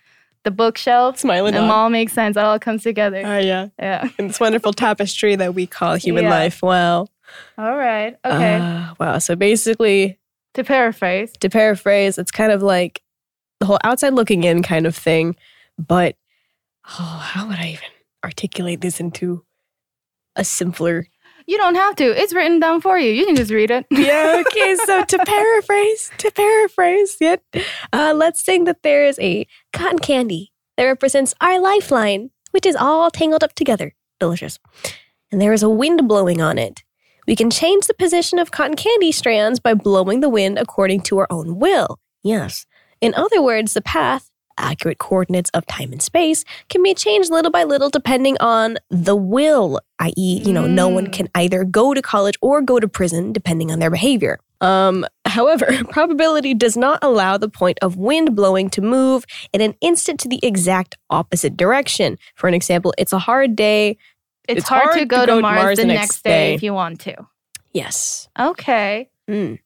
The 0.44 0.50
bookshelf. 0.50 1.20
Smiling 1.20 1.54
It 1.54 1.58
dog. 1.60 1.70
all 1.70 1.90
makes 1.92 2.14
sense. 2.14 2.36
It 2.36 2.40
all 2.44 2.58
comes 2.58 2.82
together. 2.82 3.22
Ah, 3.24 3.38
yeah, 3.38 3.68
yeah. 3.78 4.10
in 4.18 4.28
this 4.30 4.40
wonderful 4.40 4.74
tapestry 4.74 5.36
that 5.36 5.54
we 5.54 5.68
call 5.68 5.96
human 5.96 6.24
Yeah. 6.24 6.32
life. 6.32 6.64
Wow. 6.64 7.08
All 7.58 7.78
right. 7.78 8.18
Okay. 8.26 8.56
Uh, 8.56 8.94
wow. 9.00 9.20
So 9.20 9.36
basically, 9.36 10.18
to 10.54 10.64
paraphrase, 10.64 11.34
to 11.40 11.50
paraphrase, 11.50 12.18
it's 12.18 12.32
kind 12.32 12.52
of 12.52 12.62
like 12.62 13.02
the 13.60 13.66
whole 13.66 13.80
outside 13.84 14.14
looking 14.14 14.44
in 14.44 14.64
kind 14.64 14.86
of 14.86 14.96
thing. 14.96 15.36
But 15.78 16.16
oh, 16.88 17.22
how 17.24 17.48
would 17.48 17.58
I 17.58 17.70
even 17.70 17.90
articulate 18.24 18.82
this 18.82 19.00
into 19.00 19.46
a 20.36 20.44
simpler? 20.44 21.08
you 21.48 21.58
don't 21.58 21.76
have 21.76 21.96
to. 21.96 22.06
It's 22.20 22.34
written 22.34 22.60
down 22.60 22.82
for 22.82 22.98
you. 22.98 23.12
You 23.12 23.26
can 23.26 23.36
just 23.36 23.52
read 23.52 23.72
it. 23.72 23.86
Yeah. 23.92 24.44
Okay. 24.46 24.76
so 24.86 25.04
to 25.04 25.18
paraphrase, 25.20 26.12
to 26.18 26.32
paraphrase, 26.32 27.18
yet, 27.20 27.44
uh, 27.92 28.14
let's 28.16 28.44
think 28.44 28.66
that 28.66 28.84
there 28.84 29.06
is 29.06 29.20
a 29.20 29.48
cotton 29.72 30.00
candy 30.00 30.52
that 30.78 30.86
represents 30.86 31.34
our 31.42 31.60
lifeline, 31.60 32.32
which 32.52 32.66
is 32.66 32.76
all 32.76 33.12
tangled 33.12 33.44
up 33.44 33.54
together. 33.54 33.94
Delicious. 34.20 34.60
And 35.32 35.42
there 35.42 35.54
is 35.54 35.64
a 35.64 35.70
wind 35.70 36.08
blowing 36.08 36.42
on 36.42 36.58
it. 36.58 36.84
We 37.28 37.36
can 37.36 37.50
change 37.50 37.88
the 37.88 37.94
position 37.94 38.40
of 38.40 38.52
cotton 38.52 38.76
candy 38.76 39.12
strands 39.12 39.60
by 39.60 39.74
blowing 39.74 40.20
the 40.20 40.30
wind 40.30 40.58
according 40.60 41.02
to 41.02 41.18
our 41.20 41.28
own 41.30 41.60
will. 41.60 42.00
Yes. 42.24 42.66
In 43.02 43.14
other 43.16 43.42
words, 43.42 43.74
the 43.74 43.82
path, 43.82 44.30
accurate 44.58 44.98
coordinates 45.00 45.50
of 45.54 45.66
time 45.66 45.92
and 45.92 46.02
space, 46.02 46.46
can 46.70 46.84
be 46.84 46.94
changed 46.94 47.32
little 47.32 47.52
by 47.52 47.64
little 47.64 47.90
depending 47.90 48.38
on 48.40 48.78
the 48.90 49.16
will, 49.16 49.80
i.e., 50.00 50.42
you 50.46 50.54
know, 50.54 50.68
no 50.68 50.88
one 50.88 51.08
Mm. 51.08 51.14
can 51.14 51.30
either 51.36 51.64
go 51.64 51.94
to 51.94 52.02
college 52.02 52.36
or 52.42 52.62
go 52.62 52.80
to 52.80 52.88
prison 52.88 53.34
depending 53.34 53.72
on 53.72 53.80
their 53.80 53.90
behavior. 53.90 54.40
Um, 54.62 55.06
however, 55.26 55.66
probability 55.90 56.54
does 56.54 56.78
not 56.78 57.00
allow 57.02 57.38
the 57.38 57.50
point 57.50 57.80
of 57.82 57.98
wind 57.98 58.36
blowing 58.36 58.70
to 58.72 58.82
move 58.82 59.26
in 59.52 59.60
an 59.62 59.74
instant 59.82 60.20
to 60.22 60.30
the 60.30 60.40
exact 60.44 60.96
opposite 61.10 61.58
direction. 61.58 62.18
For 62.36 62.48
an 62.48 62.54
example, 62.54 62.94
it's 62.98 63.12
a 63.12 63.20
hard 63.20 63.56
day. 63.56 63.98
It's, 64.48 64.60
It's 64.60 64.70
hard, 64.70 64.84
hard 64.86 65.00
to 65.00 65.06
go 65.06 65.26
to 65.26 65.42
Mars, 65.42 65.78
the 65.78 65.86
next 65.86 66.24
day, 66.24 66.50
day. 66.50 66.54
if 66.56 66.64
you 66.64 66.74
want 66.74 67.00
to. 67.02 67.16
Yes. 67.72 68.28
Okay. 68.40 69.10
Mm. 69.30 69.60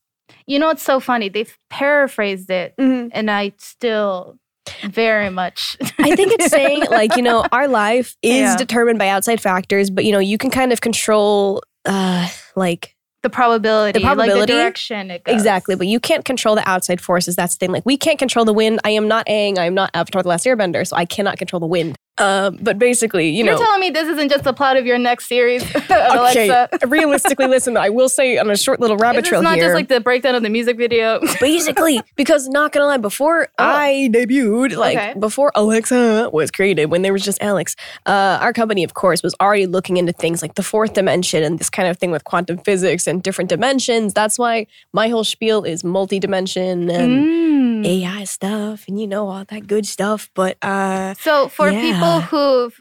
You 0.46 0.60
know, 0.60 0.70
it's 0.70 0.84
so 0.84 1.00
funny. 1.00 1.30
They've 1.30 1.58
paraphrased 1.70 2.50
it, 2.50 2.74
and 2.78 3.30
I 3.32 3.54
still 3.58 4.38
very 4.84 5.30
much. 5.30 5.78
I 6.00 6.16
think 6.16 6.34
it's 6.34 6.48
saying 6.52 6.84
like 6.90 7.16
you 7.16 7.22
know 7.24 7.46
our 7.52 7.68
life 7.68 8.16
is 8.22 8.36
Yeah. 8.36 8.58
determined 8.58 9.00
by 9.00 9.08
outside 9.10 9.42
factors, 9.42 9.90
but 9.90 10.06
you 10.06 10.12
know 10.12 10.20
you 10.20 10.38
can 10.38 10.50
kind 10.52 10.72
of 10.72 10.82
control 10.82 11.64
uh 11.86 12.28
like 12.56 12.96
the 13.24 13.30
probability, 13.30 14.00
The 14.00 14.06
like 14.06 14.16
probability? 14.16 14.54
the 14.54 14.60
direction 14.60 15.10
it 15.12 15.24
goes. 15.24 15.34
exactly, 15.36 15.76
but 15.76 15.88
you 15.88 16.00
can't 16.00 16.24
control 16.24 16.56
the 16.56 16.68
outside 16.70 17.02
forces. 17.02 17.36
That's 17.36 17.56
the 17.56 17.60
thing. 17.60 17.72
Like 17.72 17.86
we 17.86 17.98
can't 17.98 18.20
control 18.20 18.46
the 18.46 18.54
wind. 18.54 18.80
I 18.84 18.92
am 18.92 19.08
not 19.08 19.26
Aang. 19.28 19.58
I 19.58 19.66
am 19.66 19.74
not 19.74 19.90
Avatar: 19.94 20.22
The 20.24 20.30
Last 20.30 20.46
Airbender, 20.46 20.86
so 20.88 20.96
I 20.96 21.06
cannot 21.06 21.38
control 21.38 21.60
the 21.60 21.66
wind. 21.68 21.96
Um, 22.20 22.58
but 22.62 22.80
basically, 22.80 23.30
you 23.30 23.44
know 23.44 23.52
You're 23.52 23.60
know. 23.60 23.66
telling 23.66 23.80
me 23.82 23.90
this 23.92 24.08
isn't 24.08 24.30
just 24.30 24.44
the 24.44 24.54
plot 24.54 24.76
of 24.78 24.86
your 24.86 24.98
next 24.98 25.28
series, 25.28 25.64
Okay, 25.76 26.48
Alexa? 26.50 26.70
realistically, 26.88 27.48
listen. 27.48 27.78
I 27.78 27.90
will 27.90 28.10
say 28.10 28.38
on 28.38 28.50
a 28.50 28.58
short 28.58 28.80
little 28.80 28.98
rabbit 28.98 29.26
trail 29.26 29.42
not 29.44 29.56
here. 29.56 29.64
Not 29.64 29.68
just 29.68 29.76
like 29.76 29.88
the 29.88 30.00
breakdown 30.02 30.36
of 30.36 30.42
the 30.44 30.50
music 30.50 30.78
video. 30.78 31.20
basically 31.40 32.02
because 32.16 32.48
not 32.48 32.72
gonna 32.72 32.86
lie 32.86 32.98
before 32.98 33.48
i 33.60 34.10
debuted 34.12 34.76
like 34.76 34.98
Oh. 34.98 35.02
Okay. 35.12 35.20
before 35.20 35.52
alexa 35.56 36.30
was 36.34 36.50
created 36.52 36.86
when 36.92 37.02
there 37.04 37.14
was 37.14 37.24
just 37.24 37.42
alex 37.42 37.76
uh, 38.06 38.40
our 38.42 38.54
company 38.54 38.84
of 38.84 38.94
course 38.94 39.22
was 39.22 39.36
already 39.40 39.68
looking 39.68 39.98
into 39.98 40.12
things 40.14 40.42
like 40.42 40.56
the 40.56 40.64
fourth 40.64 40.94
dimension 40.94 41.44
and 41.44 41.60
this 41.60 41.70
kind 41.70 41.88
of 41.88 41.98
thing 41.98 42.12
with 42.12 42.24
quantum 42.24 42.58
physics 42.60 43.06
and 43.08 43.22
different 43.22 43.50
dimensions 43.50 44.14
that's 44.14 44.40
why 44.40 44.66
my 44.94 45.08
whole 45.10 45.24
spiel 45.24 45.64
is 45.64 45.84
multi-dimension 45.84 46.90
and 46.90 47.26
Mm. 47.28 47.86
ai 47.86 48.24
stuff 48.24 48.86
and 48.88 49.00
you 49.00 49.08
know 49.08 49.28
all 49.28 49.44
that 49.46 49.68
good 49.68 49.86
stuff 49.86 50.30
but 50.34 50.58
uh 50.64 51.14
So 51.20 51.48
for 51.50 51.70
Yeah. 51.70 51.82
people 51.82 52.07
who 52.30 52.72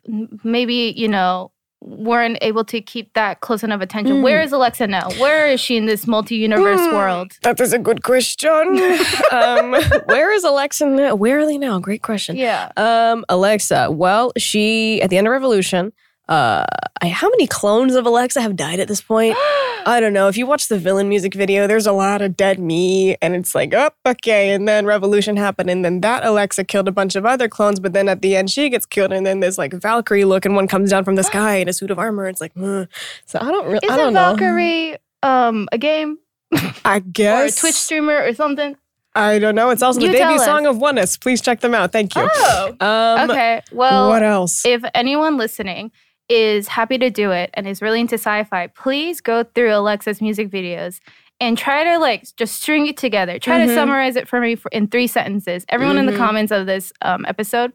maybe 0.44 0.92
you 0.96 1.08
know 1.08 1.50
weren't 1.82 2.38
able 2.40 2.64
to 2.64 2.80
keep 2.80 3.12
that 3.14 3.40
close 3.42 3.62
enough 3.62 3.80
attention, 3.80 4.16
Mm. 4.16 4.22
where 4.22 4.40
is 4.40 4.50
Alexa 4.50 4.86
now? 4.86 5.08
Where 5.18 5.46
is 5.46 5.60
she 5.60 5.76
in 5.76 5.86
this 5.86 6.06
multi-universe 6.06 6.80
Mm. 6.80 6.92
world? 6.92 7.32
that 7.42 7.60
is 7.60 7.72
a 7.72 7.78
good 7.78 8.02
question 8.02 8.64
um 9.40 9.66
where 10.06 10.32
is 10.32 10.42
alexa 10.44 10.86
now 10.86 11.14
where 11.14 11.38
are 11.40 11.46
they 11.46 11.58
now 11.58 11.78
great 11.78 12.02
question 12.02 12.34
Yeah. 12.36 12.70
Um, 12.76 13.24
Alexa. 13.28 13.80
Well, 13.90 14.32
she 14.38 15.00
at 15.02 15.10
the 15.10 15.16
end 15.18 15.26
of 15.28 15.32
Revolution, 15.32 15.92
uh, 16.28 16.64
I, 17.00 17.08
how 17.08 17.28
many 17.30 17.46
clones 17.46 17.94
of 17.94 18.04
Alexa 18.06 18.40
have 18.40 18.56
died 18.56 18.80
at 18.80 18.88
this 18.88 19.00
point? 19.00 19.36
I 19.88 19.98
don't 20.00 20.12
know. 20.12 20.26
If 20.26 20.36
you 20.36 20.46
watch 20.46 20.66
the 20.66 20.78
villain 20.78 21.08
music 21.08 21.32
video, 21.34 21.68
there's 21.68 21.86
a 21.86 21.92
lot 21.92 22.20
of 22.20 22.36
dead 22.36 22.58
me, 22.58 23.16
and 23.22 23.36
it's 23.36 23.54
like, 23.54 23.72
oh, 23.72 23.90
okay. 24.04 24.50
And 24.50 24.66
then 24.66 24.84
revolution 24.86 25.36
happened, 25.36 25.70
and 25.70 25.84
then 25.84 26.00
that 26.00 26.24
Alexa 26.24 26.64
killed 26.64 26.88
a 26.88 26.92
bunch 26.92 27.14
of 27.14 27.24
other 27.24 27.48
clones, 27.48 27.78
but 27.78 27.92
then 27.92 28.08
at 28.08 28.20
the 28.22 28.34
end 28.34 28.50
she 28.50 28.68
gets 28.68 28.84
killed, 28.86 29.12
and 29.12 29.24
then 29.24 29.38
there's 29.40 29.58
like 29.58 29.72
Valkyrie 29.72 30.24
looking 30.24 30.54
one 30.56 30.66
comes 30.66 30.90
down 30.90 31.04
from 31.04 31.14
the 31.14 31.22
sky 31.32 31.56
in 31.56 31.68
a 31.68 31.72
suit 31.72 31.90
of 31.92 31.98
armor. 32.00 32.26
It's 32.26 32.40
like, 32.40 32.52
"Huh." 32.58 32.86
so 33.26 33.38
I 33.40 33.50
don't 33.52 33.66
really, 33.66 33.80
I 33.88 33.94
Isn't 33.94 33.98
don't 33.98 34.12
know. 34.14 34.20
Valkyrie 34.36 34.96
um 35.22 35.68
a 35.72 35.78
game 35.78 36.18
I 36.52 36.58
or 36.84 36.96
a 36.96 37.00
guess 37.00 37.56
Twitch 37.60 37.74
streamer 37.74 38.22
or 38.24 38.34
something? 38.34 38.76
I 39.14 39.38
don't 39.38 39.54
know. 39.54 39.70
It's 39.70 39.82
also 39.82 40.00
the 40.00 40.06
You 40.06 40.12
debut 40.12 40.36
us. 40.36 40.44
song 40.44 40.66
of 40.66 40.76
ONEUS. 40.76 41.18
Please 41.20 41.40
check 41.40 41.60
them 41.60 41.74
out. 41.74 41.90
Thank 41.90 42.14
you. 42.14 42.28
Oh, 42.30 42.76
Um, 42.80 43.30
okay. 43.30 43.62
Well, 43.72 44.10
what 44.10 44.22
else? 44.22 44.66
if 44.66 44.82
anyone 44.94 45.38
listening 45.38 45.90
is 46.28 46.68
happy 46.68 46.98
to 46.98 47.10
do 47.10 47.30
it 47.30 47.50
and 47.54 47.66
is 47.68 47.80
really 47.82 48.00
into 48.00 48.14
sci-fi, 48.14 48.66
please 48.68 49.20
go 49.20 49.44
through 49.44 49.72
Alexa's 49.74 50.20
music 50.20 50.50
videos 50.50 50.98
and 51.40 51.56
try 51.58 51.84
to 51.84 51.98
like 51.98 52.24
just 52.36 52.54
string 52.60 52.86
it 52.86 52.96
together. 52.96 53.38
Try 53.38 53.58
to 53.58 53.66
Mhm. 53.70 53.74
summarize 53.74 54.16
it 54.16 54.26
for 54.28 54.40
me 54.40 54.54
for, 54.56 54.68
in 54.72 54.88
three 54.88 55.06
sentences. 55.06 55.64
Everyone 55.68 55.98
in 55.98 56.06
the 56.06 56.12
Mhm. 56.12 56.16
comments 56.18 56.50
of 56.52 56.66
this 56.66 56.92
um, 57.02 57.24
episode, 57.26 57.72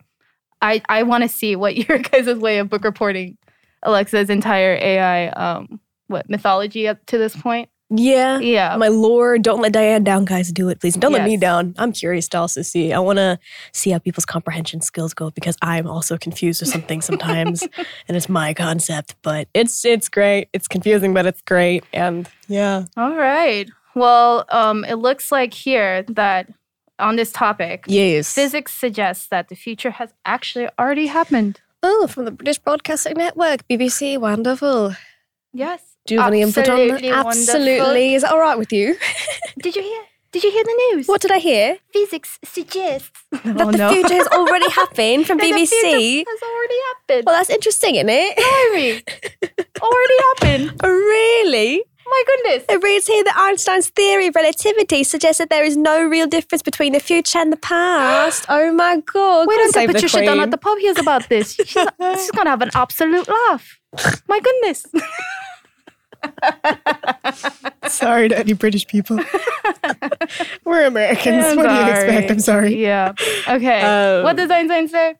I 0.62 0.81
I 0.89 1.03
want 1.03 1.24
to 1.24 1.27
see 1.29 1.55
what 1.55 1.75
your 1.89 1.98
guys' 2.00 2.36
way 2.39 2.58
of 2.58 2.70
book 2.70 2.84
reporting 2.84 3.38
Alexa's 3.84 4.29
entire 4.29 4.77
AI 4.81 5.27
um, 5.29 5.79
what 6.08 6.29
mythology 6.29 6.88
up 6.88 7.05
to 7.08 7.17
this 7.17 7.36
point. 7.36 7.70
Yeah. 7.93 8.39
Yeah. 8.39 8.77
My 8.77 8.88
lord, 8.88 9.43
don't 9.43 9.62
let 9.62 9.74
Diane 9.74 10.03
down, 10.03 10.24
guys. 10.24 10.51
Do 10.51 10.69
it, 10.69 10.79
please. 10.79 10.95
Don't 10.95 11.12
let 11.12 11.25
me 11.25 11.36
down. 11.36 11.75
I'm 11.77 11.91
curious 11.91 12.29
to 12.29 12.39
also 12.39 12.62
see. 12.62 12.93
I 12.93 13.00
want 13.00 13.17
to 13.17 13.38
see 13.74 13.91
how 13.91 14.00
people's 14.00 14.25
comprehension 14.25 14.79
skills 14.79 15.13
go 15.13 15.29
because 15.31 15.57
I'm 15.62 15.88
also 15.88 16.17
confused 16.17 16.62
with 16.62 16.69
something 16.69 17.01
sometimes, 17.01 17.62
and 18.07 18.15
it's 18.15 18.29
my 18.29 18.53
concept. 18.53 19.15
But 19.21 19.50
it's 19.53 19.83
it's 19.83 20.07
great. 20.07 20.48
It's 20.53 20.69
confusing, 20.69 21.13
but 21.13 21.25
it's 21.25 21.41
great. 21.41 21.83
And 21.91 22.29
yeah, 22.48 22.86
All 22.95 23.15
right. 23.15 23.69
Well, 23.93 24.45
um, 24.50 24.86
it 24.86 24.95
looks 24.95 25.29
like 25.31 25.53
here 25.53 26.03
that 26.03 26.48
on 26.98 27.17
this 27.17 27.33
topic, 27.33 27.83
yes. 27.88 28.33
physics 28.33 28.74
suggests 28.74 29.27
that 29.27 29.50
the 29.50 29.55
future 29.55 29.91
has 29.91 30.13
actually 30.24 30.69
already 30.79 31.07
happened. 31.07 31.60
oh, 31.83 32.07
from 32.07 32.24
the 32.24 32.31
British 32.31 32.60
Broadcasting 32.60 33.17
Network, 33.17 33.67
BBC. 33.67 34.17
Wonderful. 34.17 34.95
Yes. 35.51 35.90
Do 36.12 36.15
you 36.15 36.22
have 36.22 36.34
any 36.34 36.41
input 36.41 36.68
on 36.68 36.75
that? 36.75 36.91
Absolutely 36.91 37.10
wonderful. 37.10 37.30
Absolutely. 37.30 38.15
Is 38.15 38.24
that 38.24 38.34
all 38.34 38.39
right 38.39 38.58
with 38.58 38.74
you? 38.74 38.98
Did 39.60 39.77
you 39.77 39.82
hear? 39.82 40.01
Did 40.34 40.44
you 40.44 40.51
hear 40.51 40.63
the 40.65 40.91
news? 40.91 41.08
what 41.08 41.22
did 41.22 41.32
I 41.32 41.39
hear? 41.39 41.77
physics 41.94 42.38
suggests 42.44 43.24
That 43.32 43.44
the 43.44 43.86
oh, 43.86 43.94
future 43.94 44.15
has 44.15 44.27
already 44.27 44.70
happened 44.82 45.25
from 45.25 45.38
that 45.38 45.46
the 45.46 45.53
BBC. 45.53 45.70
future 45.70 46.30
has 46.30 46.41
already 46.41 46.75
happened. 46.89 47.25
Well, 47.25 47.36
that's 47.38 47.50
interesting, 47.50 47.96
isn't 47.96 48.10
it? 48.10 48.39
Sorry. 48.39 49.63
already 49.82 50.18
happened. 50.30 50.84
really? 50.84 51.84
My 52.06 52.24
goodness. 52.27 52.65
It 52.68 52.84
reads 52.84 53.08
here 53.08 53.24
that 53.24 53.38
Einstein's 53.38 53.88
theory 53.89 54.27
of 54.27 54.36
relativity 54.36 55.06
suggests 55.06 55.38
that 55.38 55.50
there 55.50 55.63
is 55.63 55.77
no 55.77 56.03
real 56.03 56.27
difference 56.27 56.62
between 56.62 56.91
the 56.91 57.00
future 57.00 57.39
and 57.39 57.53
the 57.53 57.58
past. 57.58 58.46
oh 58.50 58.74
my 58.74 59.01
god! 59.13 59.48
Wait 59.48 59.60
until 59.60 59.72
save 59.72 59.88
the 59.88 59.94
Patricia 59.94 60.25
down 60.25 60.41
at 60.41 60.51
the 60.51 60.58
pub 60.58 60.77
hears 60.80 60.98
about 61.00 61.30
this. 61.30 61.53
She's, 61.53 61.68
she's 61.68 62.32
gonna 62.32 62.50
have 62.50 62.62
an 62.62 62.72
absolute 62.74 63.30
laugh. 63.30 63.80
My 64.27 64.41
goodness. 64.41 64.88
Sorry 67.88 68.30
to 68.30 68.38
any 68.38 68.54
British 68.54 68.88
people. 68.88 69.20
We're 70.66 70.86
Americans. 70.86 71.46
I'm 71.46 71.58
what 71.58 71.68
do 71.70 71.75
you 71.75 71.92
expect? 71.92 72.32
I'm 72.32 72.40
sorry. 72.40 72.75
Yeah. 72.82 73.13
Okay. 73.48 73.82
Um, 73.82 74.24
what 74.24 74.38
does 74.38 74.50
Einstein 74.50 74.88
say? 74.88 75.16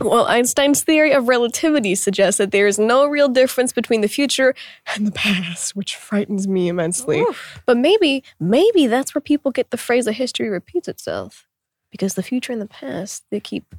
Well, 0.00 0.26
Einstein's 0.26 0.84
theory 0.84 1.12
of 1.12 1.26
relativity 1.26 1.96
suggests 1.96 2.38
that 2.38 2.52
there 2.52 2.68
is 2.68 2.78
no 2.78 3.06
real 3.06 3.28
difference 3.28 3.72
between 3.72 4.00
the 4.00 4.06
future 4.08 4.54
and 4.94 5.04
the 5.06 5.10
past, 5.10 5.74
which 5.74 5.96
frightens 5.96 6.46
me 6.46 6.68
immensely. 6.68 7.24
But 7.66 7.78
maybe, 7.78 8.22
maybe 8.38 8.86
that's 8.86 9.12
where 9.12 9.20
people 9.22 9.50
get 9.50 9.70
the 9.70 9.76
phrase 9.76 10.04
that 10.04 10.12
history 10.12 10.48
repeats 10.50 10.86
itself. 10.86 11.46
Because 11.90 12.14
the 12.14 12.22
future 12.22 12.52
and 12.52 12.62
the 12.62 12.66
past, 12.66 13.24
they 13.30 13.40
keep 13.40 13.74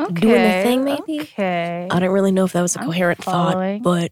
Okay. 0.00 0.20
doing 0.22 0.42
the 0.42 0.62
thing, 0.64 0.82
maybe? 0.84 1.20
Okay. 1.20 1.86
I 1.88 2.00
don't 2.00 2.10
really 2.10 2.32
know 2.32 2.44
if 2.44 2.52
that 2.54 2.62
was 2.62 2.74
a 2.74 2.80
coherent 2.80 3.22
thought, 3.22 3.82
but 3.82 4.10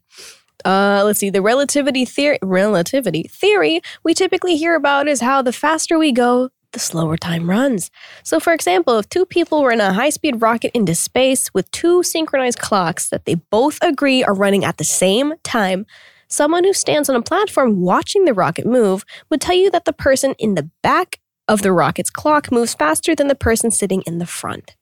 uh, 0.64 1.02
let's 1.04 1.18
see. 1.18 1.30
The 1.30 1.42
relativity 1.42 2.04
theory, 2.04 2.38
relativity 2.42 3.24
theory 3.24 3.80
we 4.04 4.14
typically 4.14 4.56
hear 4.56 4.74
about 4.74 5.08
is 5.08 5.20
how 5.20 5.42
the 5.42 5.52
faster 5.52 5.98
we 5.98 6.12
go, 6.12 6.50
the 6.72 6.78
slower 6.78 7.16
time 7.16 7.48
runs. 7.48 7.90
So, 8.22 8.40
for 8.40 8.52
example, 8.52 8.98
if 8.98 9.08
two 9.08 9.26
people 9.26 9.62
were 9.62 9.72
in 9.72 9.80
a 9.80 9.92
high-speed 9.92 10.40
rocket 10.40 10.70
into 10.74 10.94
space 10.94 11.52
with 11.52 11.70
two 11.70 12.02
synchronized 12.02 12.58
clocks 12.58 13.08
that 13.08 13.24
they 13.24 13.34
both 13.34 13.78
agree 13.82 14.22
are 14.24 14.34
running 14.34 14.64
at 14.64 14.76
the 14.76 14.84
same 14.84 15.34
time. 15.42 15.86
Someone 16.28 16.62
who 16.62 16.72
stands 16.72 17.08
on 17.08 17.16
a 17.16 17.22
platform 17.22 17.80
watching 17.80 18.24
the 18.24 18.34
rocket 18.34 18.64
move 18.64 19.04
would 19.30 19.40
tell 19.40 19.56
you 19.56 19.68
that 19.72 19.84
the 19.84 19.92
person 19.92 20.34
in 20.38 20.54
the 20.54 20.70
back 20.80 21.18
of 21.48 21.62
the 21.62 21.72
rocket's 21.72 22.10
clock 22.10 22.52
moves 22.52 22.74
faster 22.74 23.16
than 23.16 23.26
the 23.26 23.34
person 23.34 23.72
sitting 23.72 24.02
in 24.02 24.18
the 24.18 24.26
front. 24.26 24.76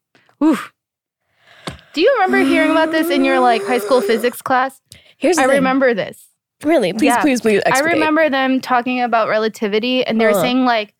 Oof. 0.45 0.73
Do 1.95 2.03
you 2.03 2.13
remember 2.15 2.47
hearing 2.47 2.71
about 2.71 2.93
this 2.93 3.09
in 3.09 3.25
your 3.25 3.41
like 3.41 3.65
high 3.65 3.79
school 3.79 4.03
physics 4.03 4.43
class? 4.43 4.81
Here's 5.19 5.39
I 5.39 5.43
thing. 5.47 5.57
remember 5.57 5.95
this. 5.95 6.27
Really, 6.65 6.93
please, 6.93 7.07
Yeah. 7.07 7.21
please, 7.21 7.41
please. 7.41 7.63
I 7.67 7.81
remember 7.81 8.29
them 8.31 8.61
talking 8.61 9.01
about 9.01 9.29
relativity, 9.29 10.05
and 10.05 10.21
they 10.21 10.25
were 10.25 10.31
Uh. 10.33 10.41
saying 10.41 10.65
like, 10.65 10.95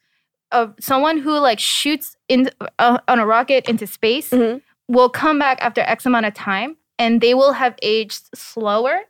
uh, 0.53 0.69
someone 0.81 1.19
who 1.19 1.39
like 1.39 1.59
shoots 1.59 2.17
in 2.29 2.51
uh, 2.79 2.99
on 3.09 3.19
a 3.19 3.27
rocket 3.27 3.69
into 3.69 3.87
space 3.87 4.31
Mhm. 4.31 4.61
will 4.89 5.09
come 5.09 5.39
back 5.39 5.59
after 5.61 5.81
X 5.83 6.07
amount 6.07 6.27
of 6.27 6.35
time, 6.35 6.77
and 6.99 7.21
they 7.21 7.35
will 7.35 7.53
have 7.55 7.75
aged 7.83 8.23
slower 8.35 9.01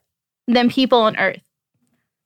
than 0.47 0.69
people 0.71 0.99
on 1.01 1.17
Earth. 1.17 1.41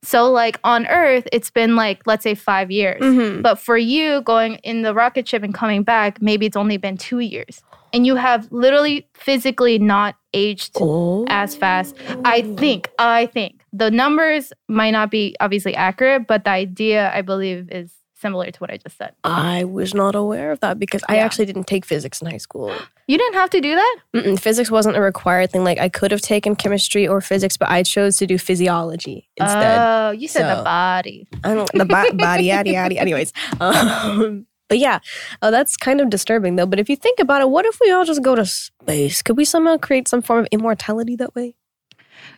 So 0.03 0.29
like 0.31 0.59
on 0.63 0.87
Earth, 0.87 1.27
it's 1.31 1.49
been 1.51 1.75
like 1.75 2.01
let's 2.05 2.23
say 2.23 2.33
five 2.35 2.71
years, 2.71 3.01
Mhm. 3.01 3.41
but 3.41 3.59
for 3.59 3.77
you 3.77 4.21
going 4.21 4.55
in 4.63 4.81
the 4.81 4.93
rocket 4.93 5.27
ship 5.27 5.43
and 5.43 5.53
coming 5.53 5.83
back, 5.83 6.21
maybe 6.21 6.45
it's 6.45 6.57
only 6.57 6.77
been 6.77 6.97
two 6.97 7.19
years, 7.19 7.61
and 7.93 8.05
you 8.05 8.15
have 8.15 8.51
literally 8.51 9.07
physically 9.13 9.79
not 9.79 10.15
aged 10.33 10.71
Oh. 10.81 11.25
as 11.29 11.55
fast. 11.55 11.95
I 12.25 12.41
think, 12.41 12.89
I 12.99 13.27
think 13.27 13.61
the 13.71 13.91
numbers 13.91 14.51
might 14.67 14.91
not 14.91 15.11
be 15.11 15.35
obviously 15.39 15.75
accurate, 15.75 16.27
but 16.27 16.43
the 16.43 16.49
idea 16.51 17.11
I 17.13 17.21
believe 17.21 17.69
is 17.71 17.93
similar 18.15 18.49
to 18.49 18.59
what 18.59 18.71
I 18.71 18.77
just 18.77 18.97
said. 18.97 19.11
I 19.25 19.65
was 19.65 19.93
not 19.93 20.15
aware 20.15 20.51
of 20.53 20.61
that 20.61 20.79
because 20.79 21.03
I 21.09 21.17
actually 21.17 21.45
didn't 21.45 21.67
take 21.67 21.83
physics 21.85 22.21
in 22.21 22.29
high 22.31 22.37
school. 22.37 22.73
You 23.05 23.17
didn't 23.17 23.33
have 23.33 23.49
to 23.49 23.59
do 23.59 23.75
that? 23.75 23.97
Mm-mm, 24.15 24.39
physics 24.39 24.71
wasn't 24.71 24.95
a 24.95 25.01
required 25.01 25.51
thing. 25.51 25.65
Like 25.65 25.77
I 25.77 25.89
could 25.89 26.09
have 26.11 26.21
taken 26.21 26.55
chemistry 26.55 27.05
or 27.05 27.19
physics, 27.19 27.57
but 27.57 27.69
I 27.69 27.83
chose 27.83 28.15
to 28.19 28.25
do 28.25 28.37
physiology 28.37 29.29
instead. 29.35 29.77
Oh, 29.77 30.11
you 30.11 30.29
said 30.29 30.43
So- 30.49 30.55
the 30.57 30.63
body. 30.63 31.27
I 31.43 31.53
don't 31.53 31.69
the 31.73 31.83
bo- 31.85 32.13
body 32.13 32.45
yaddy 32.47 32.73
yaddy. 32.73 32.95
Anyways, 32.97 33.33
um, 33.59 34.45
but 34.73 34.79
yeah, 34.79 34.97
oh, 35.43 35.51
that's 35.51 35.77
kind 35.77 36.01
of 36.01 36.09
disturbing 36.09 36.55
though. 36.55 36.65
But 36.65 36.79
if 36.79 36.89
you 36.89 36.95
think 36.95 37.19
about 37.19 37.41
it, 37.41 37.49
what 37.51 37.63
if 37.65 37.77
we 37.79 37.91
all 37.91 38.05
just 38.05 38.23
go 38.23 38.33
to 38.33 38.43
space? 38.43 39.21
Could 39.21 39.37
we 39.37 39.45
somehow 39.45 39.77
create 39.77 40.07
some 40.07 40.23
form 40.23 40.39
of 40.39 40.47
immortality 40.51 41.15
that 41.17 41.35
way? 41.35 41.53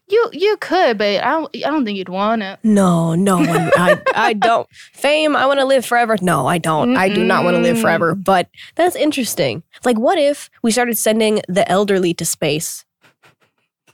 You 0.10 0.30
you 0.34 0.58
could, 0.58 0.98
but 0.98 1.24
I 1.24 1.30
don't 1.32 1.56
I 1.56 1.70
don't 1.72 1.86
think 1.86 1.98
you'd 1.98 2.10
want 2.10 2.42
it. 2.44 2.60
No, 2.62 3.16
no, 3.16 3.38
one- 3.38 3.72
I, 3.78 4.02
I 4.14 4.34
don't. 4.50 4.68
Fame, 4.94 5.34
I 5.36 5.46
want 5.46 5.62
to 5.62 5.66
live 5.66 5.86
forever. 5.86 6.18
No, 6.22 6.46
I 6.46 6.58
don't. 6.58 6.98
I 6.98 7.08
do 7.08 7.24
not 7.24 7.46
want 7.46 7.56
to 7.56 7.62
live 7.64 7.80
forever. 7.80 8.16
But 8.16 8.50
that's 8.76 8.96
interesting. 8.98 9.64
Like, 9.86 9.98
what 9.98 10.18
if 10.18 10.50
we 10.62 10.72
started 10.72 10.98
sending 10.98 11.42
the 11.48 11.64
elderly 11.72 12.14
to 12.16 12.26
space? 12.26 12.84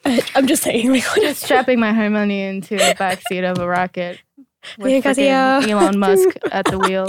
I'm 0.35 0.47
just 0.47 0.63
saying, 0.63 0.91
like, 0.91 1.03
what 1.05 1.21
if 1.23 1.37
Strapping 1.37 1.79
my 1.79 1.93
honey 1.93 2.41
into 2.41 2.75
the 2.75 2.95
backseat 2.97 3.49
of 3.49 3.59
a 3.59 3.67
rocket 3.67 4.19
with 4.79 4.91
Yeah, 4.91 5.01
'cause, 5.01 5.17
yeah. 5.17 5.61
Elon 5.67 5.99
Musk 5.99 6.35
at 6.51 6.65
the 6.65 6.79
wheel. 6.85 7.05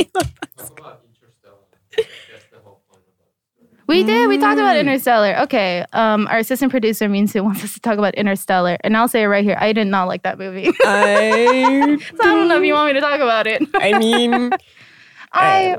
We 3.93 4.05
did. 4.05 4.29
We 4.29 4.39
talked 4.39 4.59
about 4.59 4.77
Interstellar. 4.79 5.37
Okay. 5.41 5.85
Um, 5.93 6.27
our 6.29 6.39
assistant 6.39 6.71
producer 6.71 7.09
means 7.09 7.35
wants 7.35 7.63
us 7.63 7.75
to 7.75 7.81
talk 7.81 7.99
about 7.99 8.15
Interstellar, 8.15 8.79
and 8.83 8.97
I'll 8.97 9.07
say 9.09 9.23
it 9.23 9.27
right 9.27 9.45
here. 9.45 9.57
I 9.61 9.73
did 9.75 9.87
not 9.87 10.09
like 10.09 10.23
that 10.23 10.39
movie. 10.39 10.69
I. 10.85 11.99
so 12.17 12.23
I, 12.23 12.25
don't 12.25 12.49
know 12.49 12.57
if 12.59 12.65
you 12.65 12.73
want 12.73 12.89
me 12.89 12.95
to 12.95 13.01
talk 13.01 13.21
about 13.21 13.47
it. 13.47 13.63
I 13.75 13.99
mean, 13.99 14.51
I, 15.33 15.77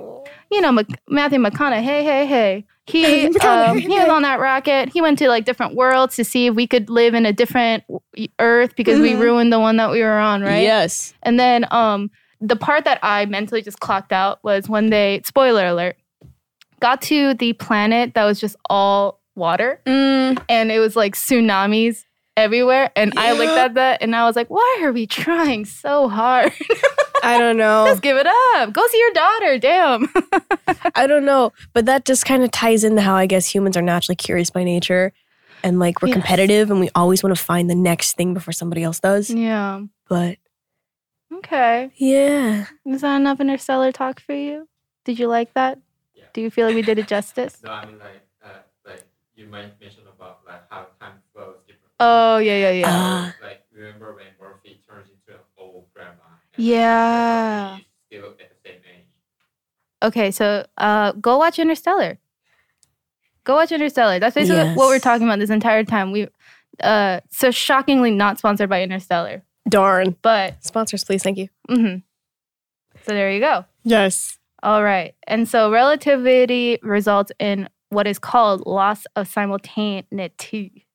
you 0.51 0.61
know, 0.61 0.71
Mc- 0.71 0.99
Matthew 1.07 1.39
McConaughey. 1.39 1.81
Hey, 1.81 2.03
hey, 2.03 2.25
hey. 2.27 2.65
He 2.85 3.27
um, 3.39 3.77
he 3.77 3.87
was 3.87 4.09
on 4.09 4.21
that 4.23 4.39
rocket. 4.39 4.89
He 4.89 5.01
went 5.01 5.17
to 5.19 5.27
like 5.27 5.45
different 5.45 5.73
worlds 5.75 6.15
to 6.17 6.23
see 6.25 6.47
if 6.47 6.53
we 6.55 6.67
could 6.67 6.89
live 6.89 7.13
in 7.13 7.25
a 7.25 7.33
different 7.33 7.83
w- 7.87 8.27
Earth 8.39 8.75
because 8.75 8.99
we 8.99 9.13
Mhm. 9.13 9.21
ruined 9.21 9.53
the 9.53 9.59
one 9.59 9.77
that 9.77 9.89
we 9.89 10.01
were 10.01 10.19
on, 10.19 10.41
right? 10.41 10.61
yes. 10.61 11.13
And 11.23 11.39
then 11.39 11.65
um 11.71 12.11
the 12.41 12.57
part 12.57 12.83
that 12.83 12.99
I 13.01 13.25
mentally 13.25 13.61
just 13.61 13.79
clocked 13.79 14.11
out 14.11 14.43
was 14.43 14.67
when 14.67 14.89
they 14.89 15.21
spoiler 15.23 15.65
alert 15.65 15.95
got 16.83 17.01
to 17.01 17.33
the 17.35 17.53
planet 17.53 18.13
that 18.13 18.25
was 18.25 18.39
just 18.39 18.55
all 18.69 19.19
water 19.35 19.79
Mm, 19.87 20.39
and 20.49 20.71
it 20.71 20.79
was 20.79 20.95
like 20.95 21.15
tsunamis 21.15 22.03
everywhere 22.37 22.91
and 22.95 23.13
I 23.17 23.31
looked 23.33 23.57
at 23.57 23.73
that 23.75 24.01
and 24.01 24.15
I 24.15 24.25
was 24.25 24.35
like 24.35 24.49
why 24.49 24.79
are 24.83 24.91
we 24.91 25.05
trying 25.07 25.65
so 25.65 26.09
hard 26.09 26.51
I 27.23 27.37
don't 27.39 27.57
know. 27.57 27.85
just 27.87 28.01
give 28.01 28.17
it 28.17 28.27
up 28.55 28.73
go 28.73 28.85
see 28.87 28.99
your 28.99 29.13
daughter 29.13 29.57
damn 29.59 30.01
I 30.95 31.07
don't 31.07 31.25
know. 31.25 31.51
But 31.73 31.85
that 31.85 32.05
just 32.05 32.25
kind 32.25 32.43
of 32.43 32.51
ties 32.51 32.83
into 32.83 33.01
how 33.01 33.15
I 33.15 33.25
guess 33.25 33.47
humans 33.47 33.75
are 33.77 33.81
naturally 33.81 34.15
curious 34.15 34.49
by 34.49 34.63
nature. 34.63 35.13
and 35.63 35.79
like 35.79 36.01
we're 36.01 36.09
Yes. 36.09 36.15
competitive 36.17 36.69
and 36.71 36.79
we 36.79 36.89
always 36.95 37.23
want 37.23 37.35
to 37.35 37.41
find 37.41 37.69
the 37.69 37.75
next 37.75 38.15
thing 38.17 38.33
before 38.33 38.51
somebody 38.51 38.83
else 38.83 38.99
does. 38.99 39.29
Yeah. 39.29 39.81
But 40.09 40.37
Okay. 41.33 41.91
yeah. 41.95 42.65
Is 42.85 43.01
that 43.01 43.15
enough 43.15 43.39
interstellar 43.39 43.91
talk 43.91 44.19
for 44.19 44.33
you? 44.35 44.67
Did 45.05 45.17
you 45.19 45.27
like 45.27 45.53
that? 45.53 45.79
Yeah. 46.33 46.39
Do 46.41 46.41
you 46.41 46.49
feel 46.51 46.65
like 46.67 46.75
we 46.75 46.81
did 46.83 46.99
it 46.99 47.07
justice? 47.07 47.61
No, 47.65 47.71
I 47.81 47.85
mean 47.87 47.99
like 48.03 48.23
uh, 48.43 48.59
like 48.85 49.01
you 49.35 49.45
might 49.47 49.79
mention 49.81 50.03
about 50.15 50.39
like 50.45 50.61
how 50.69 50.85
time 50.99 51.21
flows 51.33 51.57
differently. 51.67 51.95
Oh 51.99 52.37
yeah, 52.37 52.57
yeah, 52.57 52.71
yeah. 52.71 52.85
Ah. 52.89 53.35
like 53.43 53.59
remember 53.71 54.13
when 54.15 54.25
Murphy 54.39 54.81
turns 54.87 55.07
into 55.09 55.39
an 55.39 55.45
old 55.57 55.85
grandma? 55.93 56.37
Yeah. 56.57 57.77
Still 58.07 58.31
at 58.41 58.49
the 58.49 58.55
same 58.69 58.81
age. 58.87 59.05
Okay, 60.03 60.31
so 60.31 60.65
uh, 60.77 61.11
go 61.13 61.37
watch 61.37 61.59
Interstellar. 61.59 62.19
Go 63.45 63.55
watch 63.55 63.71
Interstellar. 63.71 64.19
That's 64.19 64.35
basically 64.35 64.63
Yes. 64.63 64.77
what 64.77 64.87
we're 64.87 64.99
talking 64.99 65.27
about 65.27 65.39
this 65.39 65.49
entire 65.49 65.83
time. 65.83 66.11
We, 66.11 66.27
uh, 66.81 67.19
so 67.29 67.51
shockingly 67.51 68.11
not 68.11 68.37
sponsored 68.39 68.69
by 68.69 68.81
Interstellar, 68.81 69.43
Darn. 69.69 70.15
but 70.21 70.63
Sponsors, 70.63 71.03
please. 71.03 71.23
Thank 71.23 71.37
you. 71.37 71.49
hmm 71.69 71.95
so 73.05 73.11
there 73.13 73.31
you 73.31 73.39
go. 73.41 73.65
Yes. 73.83 74.37
All 74.63 74.83
right, 74.83 75.13
and 75.27 75.47
so 75.47 75.71
relativity 75.71 76.79
results 76.81 77.31
in 77.37 77.69
what 77.89 78.07
is 78.07 78.17
called 78.17 78.65
loss 78.65 79.05
of 79.15 79.27
simultaneity. 79.27 80.85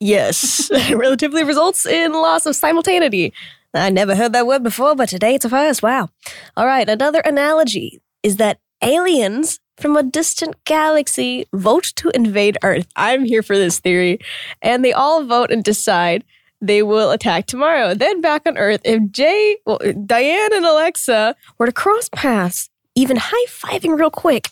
Yes. 0.00 0.70
Relatively 0.90 1.44
results 1.44 1.86
in 1.86 2.12
loss 2.12 2.46
of 2.46 2.56
simultaneity. 2.56 3.32
I 3.74 3.90
never 3.90 4.14
heard 4.14 4.32
that 4.32 4.46
word 4.46 4.62
before, 4.62 4.94
but 4.94 5.08
today 5.08 5.34
it's 5.34 5.44
a 5.44 5.48
first. 5.48 5.82
Wow. 5.82 6.10
All 6.56 6.66
right. 6.66 6.88
Another 6.88 7.20
analogy 7.20 8.00
is 8.22 8.36
that 8.36 8.58
aliens 8.82 9.60
from 9.76 9.96
a 9.96 10.02
distant 10.02 10.62
galaxy 10.64 11.46
vote 11.52 11.92
to 11.96 12.10
invade 12.10 12.58
Earth. 12.62 12.86
I'm 12.96 13.24
here 13.24 13.42
for 13.42 13.56
this 13.56 13.80
theory. 13.80 14.20
And 14.62 14.84
they 14.84 14.92
all 14.92 15.24
vote 15.24 15.50
and 15.50 15.64
decide 15.64 16.24
they 16.60 16.82
will 16.82 17.10
attack 17.10 17.46
tomorrow. 17.46 17.94
Then 17.94 18.20
back 18.20 18.42
on 18.46 18.56
Earth, 18.56 18.80
if 18.84 19.10
Jay, 19.10 19.56
well, 19.66 19.80
Diane 20.06 20.52
and 20.52 20.64
Alexa 20.64 21.34
were 21.58 21.66
to 21.66 21.72
cross 21.72 22.08
paths, 22.10 22.70
even 22.94 23.16
high 23.16 23.46
fiving 23.48 23.98
real 23.98 24.10
quick, 24.10 24.50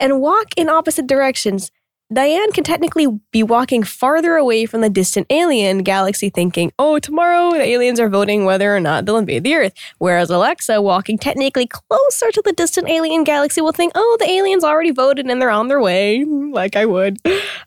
and 0.00 0.20
walk 0.20 0.48
in 0.56 0.68
opposite 0.68 1.06
directions, 1.06 1.70
Diane 2.12 2.52
can 2.52 2.62
technically 2.62 3.06
be 3.30 3.42
walking 3.42 3.82
farther 3.82 4.36
away 4.36 4.66
from 4.66 4.82
the 4.82 4.90
distant 4.90 5.26
alien 5.30 5.78
galaxy, 5.78 6.28
thinking, 6.28 6.70
oh, 6.78 6.98
tomorrow 6.98 7.52
the 7.52 7.62
aliens 7.62 7.98
are 7.98 8.08
voting 8.08 8.44
whether 8.44 8.74
or 8.74 8.80
not 8.80 9.06
they'll 9.06 9.16
invade 9.16 9.44
the 9.44 9.54
Earth. 9.54 9.72
Whereas 9.98 10.28
Alexa, 10.28 10.82
walking 10.82 11.16
technically 11.16 11.66
closer 11.66 12.30
to 12.30 12.42
the 12.44 12.52
distant 12.52 12.90
alien 12.90 13.24
galaxy, 13.24 13.62
will 13.62 13.72
think, 13.72 13.92
oh, 13.94 14.16
the 14.20 14.28
aliens 14.28 14.62
already 14.62 14.90
voted 14.90 15.26
and 15.26 15.40
they're 15.40 15.50
on 15.50 15.68
their 15.68 15.80
way, 15.80 16.24
like 16.24 16.76
I 16.76 16.84
would. 16.84 17.18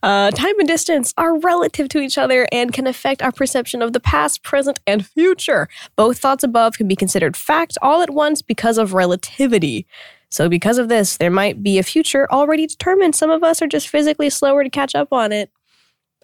Uh, 0.04 0.30
time 0.32 0.60
and 0.60 0.68
distance 0.68 1.14
are 1.18 1.40
relative 1.40 1.90
to 1.90 2.00
each 2.00 2.18
other 2.18 2.48
and 2.52 2.72
can 2.72 2.86
affect 2.86 3.24
our 3.24 3.32
perception 3.32 3.82
of 3.82 3.94
the 3.94 4.00
past, 4.00 4.44
present, 4.44 4.80
and 4.86 5.08
future. 5.08 5.68
Both 5.96 6.20
thoughts 6.20 6.44
above 6.44 6.78
can 6.78 6.88
be 6.88 6.96
considered 6.96 7.36
fact 7.36 7.78
all 7.82 8.04
at 8.04 8.12
once 8.12 8.44
because 8.44 8.78
of 8.78 8.94
relativity. 8.94 9.88
So, 10.36 10.50
because 10.50 10.78
of 10.80 10.90
this, 10.90 11.16
there 11.16 11.32
might 11.32 11.64
be 11.64 11.78
a 11.80 11.84
future 11.84 12.30
already 12.30 12.68
determined. 12.68 13.16
Some 13.16 13.32
of 13.32 13.42
us 13.42 13.62
are 13.62 13.68
just 13.68 13.88
physically 13.88 14.30
slower 14.30 14.66
to 14.66 14.70
catch 14.70 14.94
up 14.94 15.14
on 15.14 15.32
it. 15.32 15.50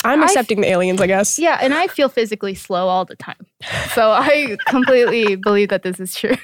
I'm 0.04 0.22
I- 0.22 0.26
accepting 0.26 0.60
the 0.60 0.68
aliens, 0.68 1.00
I 1.00 1.08
guess. 1.08 1.40
Yeah, 1.40 1.58
and 1.62 1.74
I 1.74 1.88
feel 1.88 2.10
physically 2.10 2.54
slow 2.56 2.88
all 2.90 3.06
the 3.06 3.16
time, 3.16 3.46
so 3.94 4.12
I 4.12 4.58
completely 4.68 5.38
believe 5.38 5.70
that 5.70 5.84
this 5.84 6.00
is 6.00 6.14
true. 6.14 6.36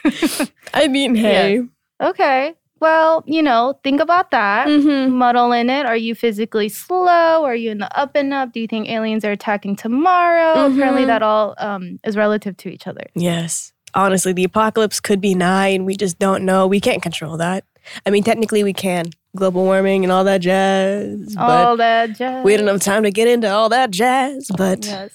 I 0.74 0.88
mean, 0.88 1.14
hey. 1.16 1.62
okay, 2.02 2.54
well, 2.80 3.24
you 3.28 3.42
know, 3.44 3.78
think 3.84 4.00
about 4.00 4.32
that. 4.32 4.68
Mm-hmm. 4.68 5.12
muddle 5.14 5.52
in 5.52 5.70
it? 5.70 5.86
Are 5.86 5.98
you 5.98 6.16
physically 6.16 6.70
slow? 6.70 7.44
Are 7.44 7.56
you 7.56 7.72
in 7.72 7.80
the 7.80 8.00
up 8.00 8.12
and 8.16 8.32
up? 8.34 8.54
Do 8.54 8.60
you 8.62 8.68
think 8.68 8.88
aliens 8.88 9.26
are 9.26 9.32
attacking 9.32 9.76
tomorrow? 9.76 10.68
Apparently, 10.68 11.04
Mhm. 11.04 11.08
that 11.08 11.22
all 11.24 11.56
um, 11.58 11.98
is 12.06 12.16
relative 12.16 12.56
to 12.58 12.70
each 12.70 12.88
other. 12.88 13.08
Yes. 13.16 13.74
Honestly, 13.93 14.34
the 14.34 14.43
apocalypse 14.43 15.00
could 15.00 15.21
be 15.21 15.34
nigh 15.34 15.67
and 15.69 15.86
we 15.86 15.95
just 15.95 16.19
don't 16.19 16.43
know. 16.45 16.67
We 16.67 16.80
can't 16.80 17.02
control 17.02 17.38
that. 17.38 17.63
I 18.06 18.10
mean, 18.10 18.23
technically, 18.23 18.63
we 18.63 18.73
can. 18.73 19.06
Global 19.36 19.63
warming 19.63 20.04
and 20.04 20.12
all 20.12 20.23
that 20.26 20.41
jazz. 20.41 21.36
But 21.36 21.65
all 21.65 21.78
that 21.78 22.15
jazz. 22.17 22.43
we 22.43 22.58
don't 22.58 22.67
have 22.67 22.82
time 22.82 23.04
to 23.04 23.12
get 23.12 23.28
into 23.28 23.50
all 23.50 23.69
that 23.69 23.91
jazz. 23.91 24.50
But 24.58 24.86
Yes. 24.86 25.12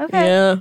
Okay. 0.00 0.24
yeah. 0.26 0.56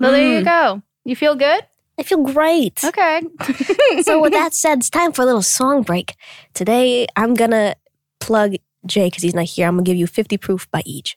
Well, 0.00 0.12
there 0.12 0.22
you 0.38 0.40
Mm. 0.40 0.44
go. 0.44 0.82
You 1.04 1.16
feel 1.16 1.34
good? 1.36 1.64
I 1.98 2.02
feel 2.02 2.22
great. 2.24 2.82
Okay. 2.84 3.22
so 4.02 4.20
with 4.20 4.32
that 4.40 4.52
said, 4.52 4.78
it's 4.78 4.90
time 4.90 5.12
for 5.12 5.22
a 5.22 5.26
little 5.26 5.42
song 5.42 5.82
break. 5.82 6.14
Today 6.52 7.06
I'm 7.16 7.34
gonna 7.34 7.76
plug 8.20 8.56
Jay 8.86 9.06
because 9.06 9.22
he's 9.22 9.34
not 9.34 9.44
here. 9.44 9.66
I'm 9.68 9.74
gonna 9.76 9.84
give 9.84 9.96
you 9.96 10.06
50 10.06 10.36
proof 10.38 10.68
by 10.70 10.82
eaJ. 10.82 11.14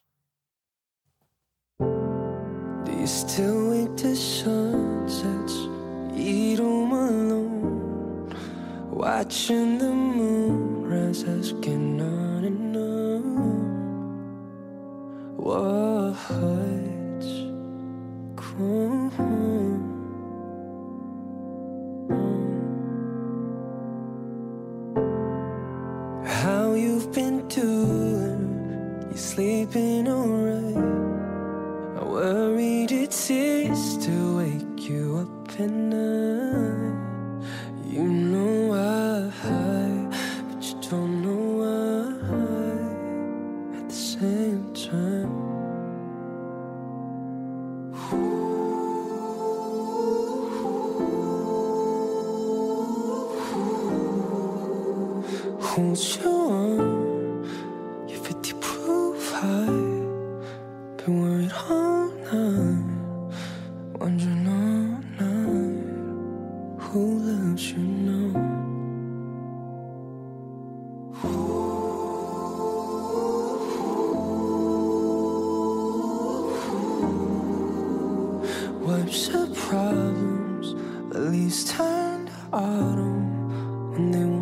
Do 1.80 2.92
you 2.94 3.08
watching 8.98 9.78
the 9.78 9.92
moon 9.92 10.82
rise, 10.90 11.24
asking 11.24 12.02
on 12.02 12.44
and 12.44 12.76
on. 12.76 14.18
What's 15.38 16.28
going? 18.58 19.27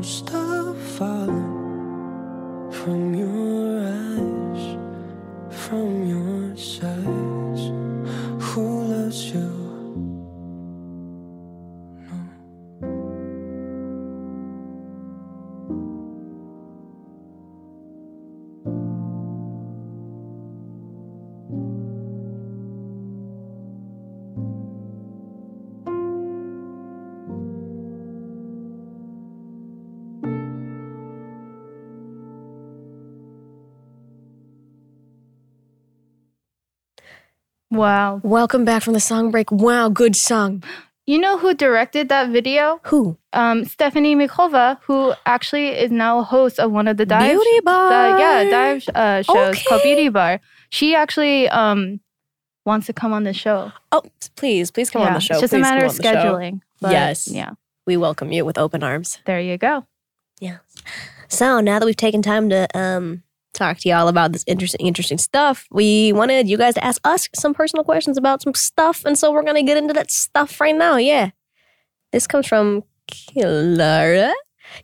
Stop 0.05 0.34
wow. 37.77 38.19
Welcome 38.23 38.65
back 38.65 38.83
from 38.83 38.93
the 38.93 38.99
song 38.99 39.31
break. 39.31 39.51
Wow, 39.51 39.89
good 39.89 40.15
song. 40.15 40.63
You 41.05 41.19
know 41.19 41.37
who 41.37 41.53
directed 41.53 42.09
that 42.09 42.29
video? 42.29 42.79
Who? 42.85 43.17
Um, 43.33 43.65
Stephanie 43.65 44.15
Mikova, 44.15 44.79
who 44.83 45.13
actually 45.25 45.67
is 45.67 45.91
now 45.91 46.19
a 46.19 46.23
host 46.23 46.59
of 46.59 46.71
one 46.71 46.87
of 46.87 46.97
the 46.97 47.05
dive 47.05 47.31
Beauty 47.31 47.59
bar. 47.63 47.89
the- 48.13 48.19
yeah, 48.19 48.43
dive 48.49 48.87
uh, 48.95 49.21
shows 49.21 49.61
called 49.67 49.83
Beauty 49.83 50.09
Bar. 50.09 50.39
She 50.69 50.95
actually 50.95 51.47
um 51.49 51.99
wants 52.65 52.87
to 52.87 52.93
come 52.93 53.13
on 53.13 53.23
the 53.23 53.33
show. 53.33 53.71
Oh, 53.91 54.01
please, 54.35 54.71
please 54.71 54.89
come 54.89 55.03
on 55.03 55.13
the 55.13 55.19
show. 55.19 55.35
It's 55.35 55.41
just 55.41 55.51
Please 55.53 55.59
a 55.59 55.61
matter 55.61 55.85
of 55.85 55.91
on 55.91 55.97
the 55.97 56.03
show. 56.03 56.13
scheduling. 56.15 56.61
But 56.81 56.91
Yes. 56.91 57.27
Yeah. 57.27 57.51
We 57.85 57.97
welcome 57.97 58.31
you 58.31 58.43
with 58.43 58.57
open 58.57 58.81
arms. 58.81 59.19
There 59.25 59.39
you 59.39 59.57
go. 59.59 59.85
Yes. 60.39 60.59
So 61.27 61.59
now 61.59 61.77
that 61.79 61.85
we've 61.85 61.95
taken 61.95 62.23
time 62.23 62.49
to 62.49 62.67
um 62.77 63.21
talk 63.55 63.79
to 63.79 63.89
y'all 63.89 64.07
about 64.07 64.31
this 64.33 64.43
interesting, 64.47 64.85
interesting 64.85 65.17
stuff. 65.17 65.65
We 65.71 66.13
wanted 66.13 66.47
you 66.47 66.57
guys 66.57 66.75
to 66.75 66.83
ask 66.85 66.99
us 67.03 67.27
some 67.33 67.53
personal 67.53 67.83
questions 67.83 68.17
about 68.17 68.41
some 68.43 68.53
stuff, 68.53 69.03
and 69.05 69.17
so 69.17 69.31
we're 69.31 69.43
gonna 69.43 69.63
get 69.63 69.77
into 69.77 69.93
that 69.93 70.11
stuff 70.11 70.61
right 70.61 70.75
now. 70.75 70.97
Yeah, 70.97 71.31
this 72.11 72.27
comes 72.27 72.45
from 72.47 72.83
Clara. 73.09 74.33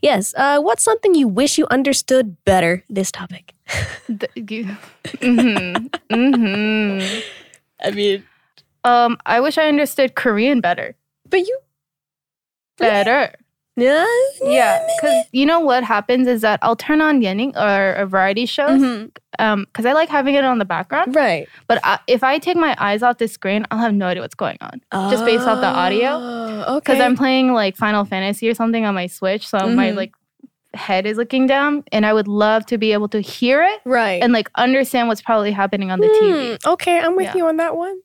Yes, 0.01 0.33
uh, 0.37 0.59
what's 0.61 0.83
something 0.83 1.15
you 1.15 1.27
wish 1.27 1.57
you 1.57 1.67
understood 1.71 2.37
better? 2.45 2.83
This 2.89 3.11
topic. 3.11 3.53
mm-hmm. 4.09 5.87
Mm-hmm. 6.13 7.19
I 7.83 7.91
mean, 7.91 8.23
Um, 8.83 9.17
I 9.25 9.39
wish 9.41 9.57
I 9.57 9.67
understood 9.67 10.15
Korean 10.15 10.61
better. 10.61 10.95
but 11.29 11.39
you, 11.41 11.59
Better. 12.77 13.33
Yeah, 13.81 14.05
Yeah, 14.43 14.87
because 14.95 15.25
you 15.31 15.45
know 15.45 15.59
what 15.59 15.83
happens 15.83 16.27
is 16.27 16.41
that 16.41 16.59
I'll 16.61 16.75
turn 16.75 17.01
on 17.01 17.21
Yening 17.21 17.55
or 17.55 17.93
a 17.93 18.05
variety 18.05 18.45
shows 18.45 18.79
Mhm. 18.81 19.11
um 19.39 19.65
because 19.65 19.85
I 19.85 19.93
like 19.93 20.09
having 20.09 20.35
it 20.35 20.43
on 20.45 20.57
the 20.59 20.65
background. 20.65 21.15
right. 21.15 21.47
But 21.67 21.79
I, 21.83 21.99
if 22.07 22.23
I 22.23 22.37
take 22.39 22.57
my 22.57 22.75
eyes 22.79 23.01
off 23.03 23.17
the 23.17 23.27
screen, 23.27 23.65
I'll 23.71 23.79
have 23.79 23.93
no 23.93 24.07
idea 24.07 24.21
what's 24.21 24.35
going 24.45 24.57
on 24.61 24.81
just 25.09 25.25
based 25.25 25.47
off 25.47 25.59
the 25.61 25.67
audio. 25.83 26.09
Oh, 26.67 26.79
Because 26.79 26.99
I'm 26.99 27.15
playing 27.17 27.53
like 27.53 27.75
Final 27.75 28.05
Fantasy 28.05 28.47
or 28.49 28.53
something 28.53 28.85
on 28.85 28.93
my 28.95 29.07
Switch, 29.07 29.47
so 29.47 29.57
my 29.67 29.91
Mhm. 29.91 29.95
like 29.95 30.11
head 30.73 31.05
is 31.05 31.17
looking 31.17 31.47
down, 31.47 31.83
and 31.91 32.05
I 32.05 32.13
would 32.13 32.29
love 32.29 32.65
to 32.67 32.77
be 32.77 32.93
able 32.93 33.09
to 33.09 33.19
hear 33.19 33.61
it 33.61 33.81
right. 33.83 34.23
and 34.23 34.31
like 34.31 34.49
understand 34.55 35.09
what's 35.09 35.21
probably 35.21 35.51
happening 35.51 35.91
on 35.91 35.99
the 35.99 36.07
TV. 36.07 36.55
Hmm, 36.63 36.69
okay, 36.73 36.97
I'm 36.99 37.15
with 37.17 37.25
Yeah. 37.25 37.35
you 37.37 37.47
on 37.47 37.57
that 37.57 37.75
one. 37.75 37.99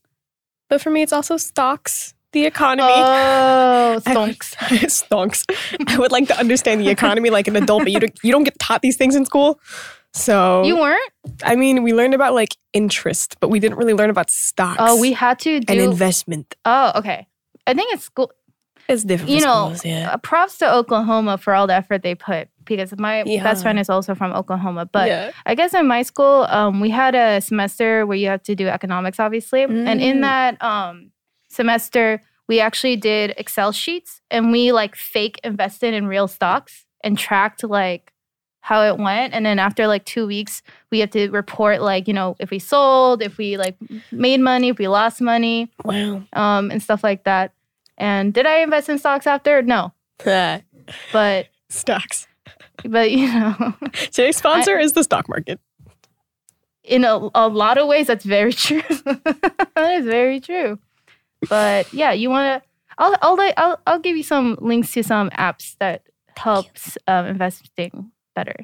But 0.69 0.81
for 0.81 0.91
me, 0.91 1.03
it's 1.03 1.13
also 1.13 1.37
stocks, 1.37 2.15
the 2.33 2.45
economy. 2.47 2.89
Oh, 2.93 2.97
I 3.03 3.95
would- 3.95 4.05
stonks. 4.05 4.55
stonks. 5.09 5.45
I 5.89 5.99
would 5.99 6.13
like 6.13 6.27
to 6.29 6.39
understand 6.39 6.81
the 6.81 6.89
economy 6.89 7.31
like 7.31 7.49
an 7.49 7.57
adult, 7.57 7.85
but 7.85 7.93
you 7.93 8.01
don't, 8.01 8.19
you 8.23 8.33
don't 8.33 8.45
get 8.45 8.59
taught 8.59 8.83
these 8.83 8.97
things 8.97 9.15
in 9.15 9.25
school. 9.25 9.61
So 10.13 10.63
You 10.65 10.77
weren't? 10.77 11.13
I 11.45 11.57
mean, 11.57 11.83
we 11.83 11.93
learned 11.93 12.15
about 12.15 12.33
like 12.35 12.57
interest, 12.73 13.37
but 13.41 13.49
we 13.51 13.61
didn't 13.61 13.77
really 13.79 13.93
learn 13.95 14.09
about 14.11 14.31
stocks. 14.31 14.79
Oh, 14.81 14.99
we 15.01 15.13
had 15.13 15.39
to 15.41 15.61
do. 15.61 15.73
and 15.73 15.81
investment. 15.81 16.55
oh, 16.65 16.93
okay. 16.97 17.27
I 17.67 17.75
think 17.75 17.93
it's 17.93 18.05
school. 18.05 18.31
It's 18.89 19.03
different. 19.03 19.31
You 19.33 19.41
know, 19.41 19.65
schools, 19.75 19.85
yeah. 19.85 20.11
uh, 20.13 20.17
props 20.19 20.59
to 20.59 20.73
Oklahoma 20.73 21.39
for 21.39 21.53
all 21.55 21.67
the 21.67 21.75
effort 21.75 22.03
they 22.03 22.15
put 22.15 22.49
because 22.65 22.97
my 22.97 23.25
Yeah. 23.25 23.43
best 23.43 23.63
friend 23.63 23.79
is 23.81 23.91
also 23.91 24.15
from 24.15 24.33
Oklahoma. 24.33 24.87
But 24.87 25.09
yeah. 25.09 25.33
I 25.45 25.55
guess 25.57 25.75
in 25.75 25.87
my 25.89 26.03
school, 26.03 26.47
um, 26.49 26.81
we 26.81 26.89
had 26.91 27.15
a 27.17 27.41
semester 27.41 28.07
where 28.07 28.17
you 28.17 28.29
have 28.29 28.43
to 28.45 28.55
do 28.55 28.69
economics, 28.69 29.19
obviously. 29.21 29.65
And 29.65 30.01
in 30.01 30.19
Mm. 30.19 30.21
that 30.23 30.63
um, 30.65 31.11
semester, 31.57 32.21
we 32.49 32.61
actually 32.61 32.95
did 32.97 33.35
Excel 33.37 33.73
sheets 33.73 34.21
and 34.31 34.53
we 34.53 34.71
like 34.71 34.95
fake 34.95 35.41
invested 35.43 35.93
in 35.95 36.07
real 36.07 36.29
stocks 36.29 36.85
and 37.03 37.19
tracked 37.19 37.65
like 37.65 38.13
how 38.61 38.83
it 38.83 38.99
went. 38.99 39.33
And 39.35 39.45
then 39.47 39.59
after 39.59 39.87
like 39.87 40.05
two 40.05 40.27
weeks, 40.27 40.63
we 40.91 41.01
have 41.01 41.11
to 41.11 41.29
report 41.31 41.81
like, 41.83 42.07
you 42.07 42.15
know, 42.15 42.37
if 42.39 42.51
we 42.51 42.59
sold, 42.59 43.23
if 43.23 43.39
we 43.39 43.57
like 43.57 43.77
made 44.13 44.41
money, 44.41 44.69
if 44.69 44.79
we 44.79 44.87
lost 44.89 45.21
money, 45.21 45.71
Wow. 45.85 46.23
um, 46.33 46.71
and 46.71 46.83
stuff 46.83 47.03
like 47.03 47.25
that. 47.25 47.53
And 47.99 48.33
did 48.35 48.45
I 48.47 48.59
invest 48.59 48.89
in 48.89 48.99
stocks 48.99 49.27
after? 49.27 49.63
No. 49.63 49.93
But 51.13 51.47
stocks. 51.69 52.27
but 52.85 53.11
you 53.11 53.27
know, 53.27 53.75
Today's 54.13 54.37
sponsor 54.37 54.79
is 54.79 54.93
the 54.93 55.03
stock 55.03 55.29
market. 55.29 55.59
in 56.85 57.05
a, 57.05 57.29
a 57.35 57.49
lot 57.49 57.79
of 57.79 57.89
ways 57.89 58.07
that's 58.07 58.25
very 58.25 58.53
true 58.67 58.83
that 59.75 59.93
is 59.99 60.05
very 60.07 60.39
true 60.41 60.79
but 61.49 61.93
yeah 61.93 62.13
you 62.13 62.31
want 62.31 62.63
to 62.63 62.69
I'll, 62.99 63.15
I'll 63.23 63.53
I'll 63.57 63.81
I'll 63.87 63.99
give 63.99 64.17
you 64.17 64.23
some 64.23 64.57
links 64.61 64.93
to 64.93 65.03
some 65.03 65.31
apps 65.31 65.77
that 65.81 66.03
helps 66.37 66.97
um, 67.07 67.27
investing 67.27 68.11
better 68.35 68.55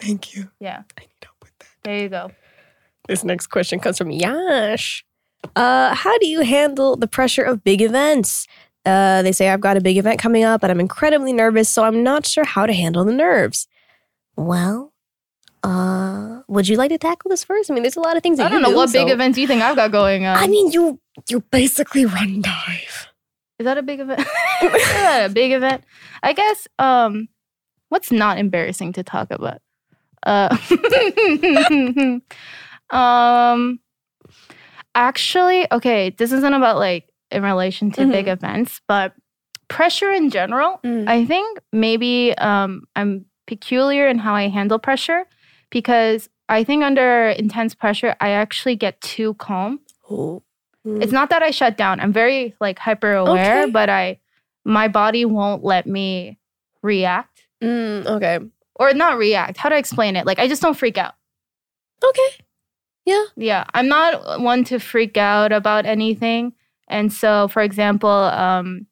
Thank 0.00 0.34
you. 0.34 0.50
yeah 0.60 0.82
I 0.98 1.00
need 1.02 1.10
help 1.24 1.36
with 1.42 1.58
that. 1.58 1.68
there 1.84 1.98
you 2.02 2.08
go 2.08 2.30
This 3.08 3.24
next 3.24 3.46
question 3.48 3.80
comes 3.80 3.96
from 3.98 4.10
Yash. 4.10 5.04
Uh, 5.56 5.94
how 5.94 6.18
do 6.18 6.26
you 6.26 6.40
handle 6.42 6.96
the 6.96 7.06
pressure 7.08 7.42
of 7.42 7.62
big 7.64 7.80
events? 7.80 8.46
Uh, 8.84 9.22
they 9.22 9.32
say 9.32 9.48
I've 9.48 9.60
got 9.60 9.76
a 9.76 9.80
big 9.80 9.96
event 9.96 10.18
coming 10.20 10.44
up, 10.44 10.62
and 10.62 10.70
I'm 10.72 10.80
incredibly 10.80 11.32
nervous, 11.32 11.68
so 11.68 11.84
I'm 11.84 12.02
not 12.02 12.26
sure 12.26 12.44
how 12.44 12.66
to 12.66 12.72
handle 12.72 13.04
the 13.04 13.12
nerves. 13.12 13.66
Well, 14.36 14.92
uh, 15.62 16.42
would 16.48 16.68
you 16.68 16.76
like 16.76 16.90
to 16.90 16.98
tackle 16.98 17.28
this 17.28 17.44
first? 17.44 17.70
I 17.70 17.74
mean, 17.74 17.82
there's 17.82 17.96
a 17.96 18.00
lot 18.00 18.16
of 18.16 18.22
things 18.22 18.40
I 18.40 18.48
don't 18.48 18.62
know 18.62 18.70
do, 18.70 18.76
what 18.76 18.92
big 18.92 19.10
events 19.10 19.38
you 19.38 19.46
think 19.46 19.62
I've 19.62 19.76
got 19.76 19.90
going 19.90 20.24
on. 20.24 20.36
I 20.36 20.46
mean, 20.46 20.70
you 20.72 21.00
you 21.28 21.40
basically 21.40 22.06
run 22.06 22.42
dive. 22.42 23.08
is 23.58 23.64
that 23.64 23.78
a 23.78 23.82
big 23.82 24.00
event? 24.00 24.20
is 24.62 24.72
that 24.72 25.30
a 25.30 25.32
big 25.32 25.52
event? 25.52 25.84
I 26.22 26.32
guess. 26.32 26.68
Um, 26.78 27.28
what's 27.88 28.12
not 28.12 28.38
embarrassing 28.38 28.92
to 28.94 29.02
talk 29.02 29.30
about? 29.30 29.60
Uh, 30.24 30.56
um, 32.96 33.80
actually, 34.94 35.72
okay, 35.72 36.10
this 36.10 36.32
isn't 36.32 36.54
about 36.54 36.78
like 36.78 37.08
in 37.30 37.42
relation 37.42 37.90
to 37.92 38.06
big 38.06 38.28
events, 38.28 38.80
but 38.88 39.12
pressure 39.68 40.10
in 40.10 40.30
general. 40.30 40.80
Mm. 40.84 41.08
I 41.08 41.24
think 41.24 41.58
maybe 41.72 42.36
um, 42.38 42.84
I'm 42.96 43.26
peculiar 43.46 44.08
in 44.08 44.18
how 44.18 44.34
I 44.34 44.48
handle 44.48 44.78
pressure 44.78 45.26
because 45.70 46.28
I 46.48 46.64
think 46.64 46.82
under 46.82 47.28
intense 47.30 47.74
pressure, 47.74 48.16
I 48.20 48.30
actually 48.30 48.76
get 48.76 49.00
too 49.00 49.34
calm. 49.34 49.80
Oh. 50.10 50.42
It's 50.84 51.12
not 51.12 51.28
that 51.30 51.42
I 51.42 51.50
shut 51.50 51.76
down. 51.76 52.00
I'm 52.00 52.12
very 52.12 52.54
like 52.60 52.78
hyper 52.78 53.12
aware, 53.14 53.62
Okay. 53.64 53.70
but 53.70 53.90
I 53.90 54.18
my 54.64 54.88
body 54.88 55.24
won't 55.26 55.62
let 55.64 55.86
me 55.86 56.38
react 56.82 57.42
Mm, 57.62 58.06
okay. 58.06 58.38
or 58.76 58.94
not 58.94 59.18
react. 59.18 59.58
How 59.58 59.68
to 59.68 59.76
explain 59.76 60.16
it? 60.16 60.24
Like 60.24 60.38
I 60.38 60.48
just 60.48 60.62
don't 60.62 60.76
freak 60.76 60.96
out. 60.96 61.14
Okay. 62.02 62.44
Yeah, 63.04 63.24
Yeah. 63.36 63.64
I'm 63.74 63.88
not 63.88 64.40
one 64.40 64.64
to 64.64 64.78
freak 64.78 65.16
out 65.16 65.52
about 65.52 65.84
anything. 65.86 66.52
And 66.88 67.12
so, 67.12 67.48
for 67.48 67.60
example, 67.62 68.08
um, 68.10 68.86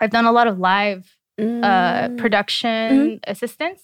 I've 0.00 0.10
done 0.10 0.26
a 0.26 0.32
lot 0.32 0.46
of 0.46 0.58
live 0.58 1.16
uh, 1.38 1.42
Mm. 1.42 2.18
production 2.18 3.20
assistance. 3.26 3.82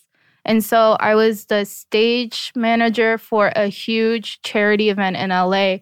And 0.49 0.65
so 0.65 0.97
I 0.99 1.15
was 1.15 1.45
the 1.45 1.65
stage 1.65 2.53
manager 2.57 3.19
for 3.19 3.53
a 3.55 3.67
huge 3.69 4.41
charity 4.43 4.89
event 4.89 5.17
in 5.17 5.29
LA 5.31 5.77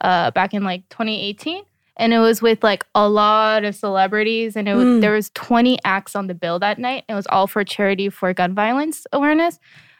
uh, 0.00 0.30
back 0.30 0.54
in 0.54 0.62
like 0.64 0.88
2018. 0.88 1.64
And 1.96 2.14
it 2.14 2.18
was 2.20 2.40
with 2.40 2.62
like 2.64 2.86
a 2.94 3.08
lot 3.08 3.64
of 3.64 3.74
celebrities, 3.74 4.56
and 4.56 4.66
it 4.68 4.74
was 4.74 4.84
Mm. 4.86 5.00
there 5.02 5.12
was 5.12 5.30
20 5.34 5.78
acts 5.84 6.16
on 6.16 6.26
the 6.28 6.34
bill 6.34 6.58
that 6.60 6.78
night. 6.78 7.04
It 7.08 7.14
was 7.14 7.26
all 7.26 7.46
for 7.46 7.64
charity 7.64 8.08
for 8.08 8.32
gun 8.32 8.54
violence 8.54 9.06
awareness. 9.12 9.58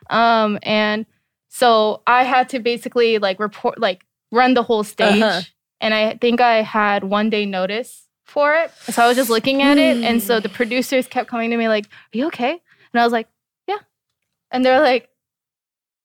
Um, 0.09 0.59
and 0.63 1.05
so 1.49 2.01
I 2.07 2.25
had 2.25 2.49
to 2.51 2.61
basically 2.61 3.19
like 3.19 3.39
report, 3.39 3.79
like 3.79 4.07
run 4.31 4.55
the 4.55 4.63
whole 4.63 4.85
stage. 4.85 5.21
Uh-huh. 5.21 5.43
And 5.83 5.93
I 5.93 6.17
think 6.17 6.41
I 6.41 6.63
had 6.63 7.05
one 7.05 7.29
day 7.29 7.45
notice 7.45 8.07
for 8.25 8.55
it. 8.55 8.71
So 8.89 9.03
I 9.03 9.09
was 9.09 9.17
just 9.17 9.29
looking 9.31 9.63
at 9.63 9.77
it. 9.79 10.03
And 10.03 10.23
so 10.23 10.41
the 10.41 10.49
producers 10.49 11.07
kept 11.09 11.29
coming 11.29 11.51
to 11.51 11.57
me 11.57 11.69
like, 11.69 11.85
Are 11.87 12.17
you 12.19 12.27
okay? 12.29 12.53
And 12.93 13.01
I 13.01 13.05
was 13.05 13.13
like. 13.13 13.27
And 14.53 14.65
they're 14.65 14.81
like, 14.81 15.09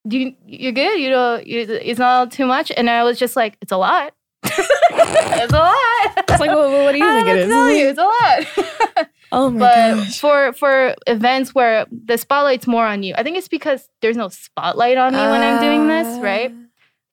Do 0.07 0.17
you 0.17 0.35
you're 0.45 0.71
good? 0.71 0.99
You 0.99 1.09
know, 1.09 1.35
you, 1.45 1.59
it's 1.61 1.99
not 1.99 2.31
too 2.31 2.45
much. 2.45 2.71
And 2.75 2.89
I 2.89 3.03
was 3.03 3.19
just 3.19 3.35
like, 3.35 3.57
It's 3.61 3.71
a 3.71 3.77
lot. 3.77 4.13
it's 4.43 5.53
a 5.53 5.57
lot. 5.57 6.23
It's 6.29 6.39
like, 6.39 6.49
well, 6.49 6.83
what 6.83 6.93
do 6.93 6.97
you 6.99 7.13
think 7.15 7.27
it 7.27 7.37
is? 7.37 7.49
Tell 7.49 7.69
you, 7.71 7.87
it's 7.89 7.99
a 7.99 8.03
lot. 8.03 9.07
Oh 9.29 9.49
my 9.49 9.59
but 9.59 9.95
gosh. 9.97 10.19
for 10.21 10.53
for 10.53 10.95
events 11.05 11.53
where 11.53 11.85
the 11.91 12.17
spotlight's 12.17 12.65
more 12.65 12.85
on 12.87 13.03
you, 13.03 13.13
I 13.17 13.23
think 13.23 13.35
it's 13.35 13.49
because 13.49 13.89
there's 14.01 14.15
no 14.15 14.29
spotlight 14.29 14.97
on 14.97 15.11
me 15.13 15.19
when 15.19 15.43
I'm 15.43 15.59
doing 15.59 15.85
this, 15.85 16.07
right? 16.23 16.53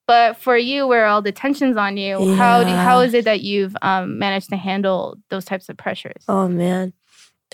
But 0.06 0.36
for 0.36 0.56
you, 0.56 0.86
where 0.86 1.06
all 1.06 1.22
the 1.22 1.32
tension's 1.32 1.76
on 1.76 1.96
you, 1.96 2.36
how 2.36 2.62
do, 2.62 2.70
how 2.70 3.00
Yeah. 3.00 3.06
is 3.06 3.14
it 3.14 3.24
that 3.24 3.40
you've 3.40 3.76
um, 3.82 4.16
managed 4.20 4.50
to 4.50 4.56
handle 4.56 5.16
those 5.30 5.44
types 5.44 5.68
of 5.68 5.76
pressures? 5.76 6.22
Oh 6.28 6.46
man. 6.46 6.92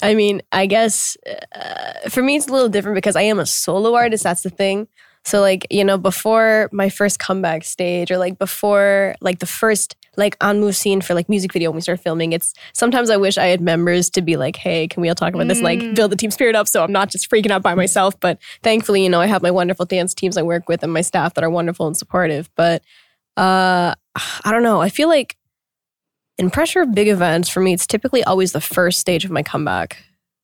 I 0.03 0.15
mean, 0.15 0.43
I 0.53 0.67
guess 0.67 1.17
uh, 1.55 2.09
for 2.09 2.23
me 2.23 2.37
it's 2.37 2.49
a 2.49 2.53
little 2.53 2.69
different 2.69 2.95
because 2.95 3.17
I 3.17 3.23
am 3.23 3.39
a 3.39 3.47
solo 3.47 3.95
artist. 3.95 4.25
That's 4.25 4.43
the 4.43 4.51
thing. 4.51 4.89
So 5.25 5.41
like 5.41 5.67
you 5.71 5.85
know, 5.85 5.99
before 5.99 6.69
my 6.73 6.89
first 6.89 7.19
comeback 7.19 7.65
stage, 7.65 8.11
or 8.11 8.17
like 8.19 8.39
before 8.39 9.15
like 9.21 9.39
the 9.39 9.47
first 9.47 9.95
like 10.17 10.37
on 10.41 10.61
move 10.61 10.75
scene 10.75 11.01
for 11.01 11.15
like 11.15 11.29
music 11.29 11.53
video 11.53 11.71
when 11.71 11.77
we 11.77 11.81
start 11.83 12.01
filming, 12.01 12.33
it's 12.33 12.55
sometimes 12.73 13.11
I 13.11 13.17
wish 13.17 13.37
I 13.39 13.47
had 13.47 13.61
members 13.61 14.11
to 14.11 14.23
be 14.23 14.37
like, 14.37 14.57
hey, 14.57 14.89
can 14.89 15.03
we 15.03 15.09
all 15.09 15.15
talk 15.15 15.35
about 15.35 15.47
this? 15.49 15.61
Like 15.63 15.79
Mm. 15.81 15.95
build 15.95 16.11
the 16.11 16.17
team 16.17 16.31
spirit 16.31 16.57
up, 16.57 16.67
so 16.67 16.83
I'm 16.83 16.91
not 16.93 17.11
just 17.11 17.31
freaking 17.31 17.51
out 17.51 17.63
by 17.63 17.75
myself. 17.75 18.19
But 18.19 18.39
thankfully, 18.63 19.03
you 19.03 19.09
know, 19.11 19.21
I 19.21 19.27
have 19.27 19.43
my 19.43 19.51
wonderful 19.51 19.85
dance 19.87 20.15
teams 20.15 20.37
I 20.37 20.43
work 20.43 20.69
with 20.69 20.83
and 20.83 20.93
my 20.93 21.03
staff 21.03 21.35
that 21.35 21.45
are 21.45 21.51
wonderful 21.51 21.87
and 21.87 21.97
supportive. 21.97 22.51
But 22.57 22.83
uh, 23.37 23.95
I 24.17 24.51
don't 24.51 24.63
know. 24.63 24.81
I 24.81 24.89
feel 24.89 25.09
like 25.09 25.37
in 26.41 26.51
pressure 26.51 26.81
of 26.81 26.95
big 26.95 27.09
events, 27.09 27.49
for 27.49 27.61
me, 27.61 27.73
it's 27.73 27.87
typically 27.87 28.25
always 28.25 28.53
the 28.53 28.61
first 28.61 28.99
stage 28.99 29.25
of 29.25 29.31
my 29.31 29.43
comeback. 29.43 30.03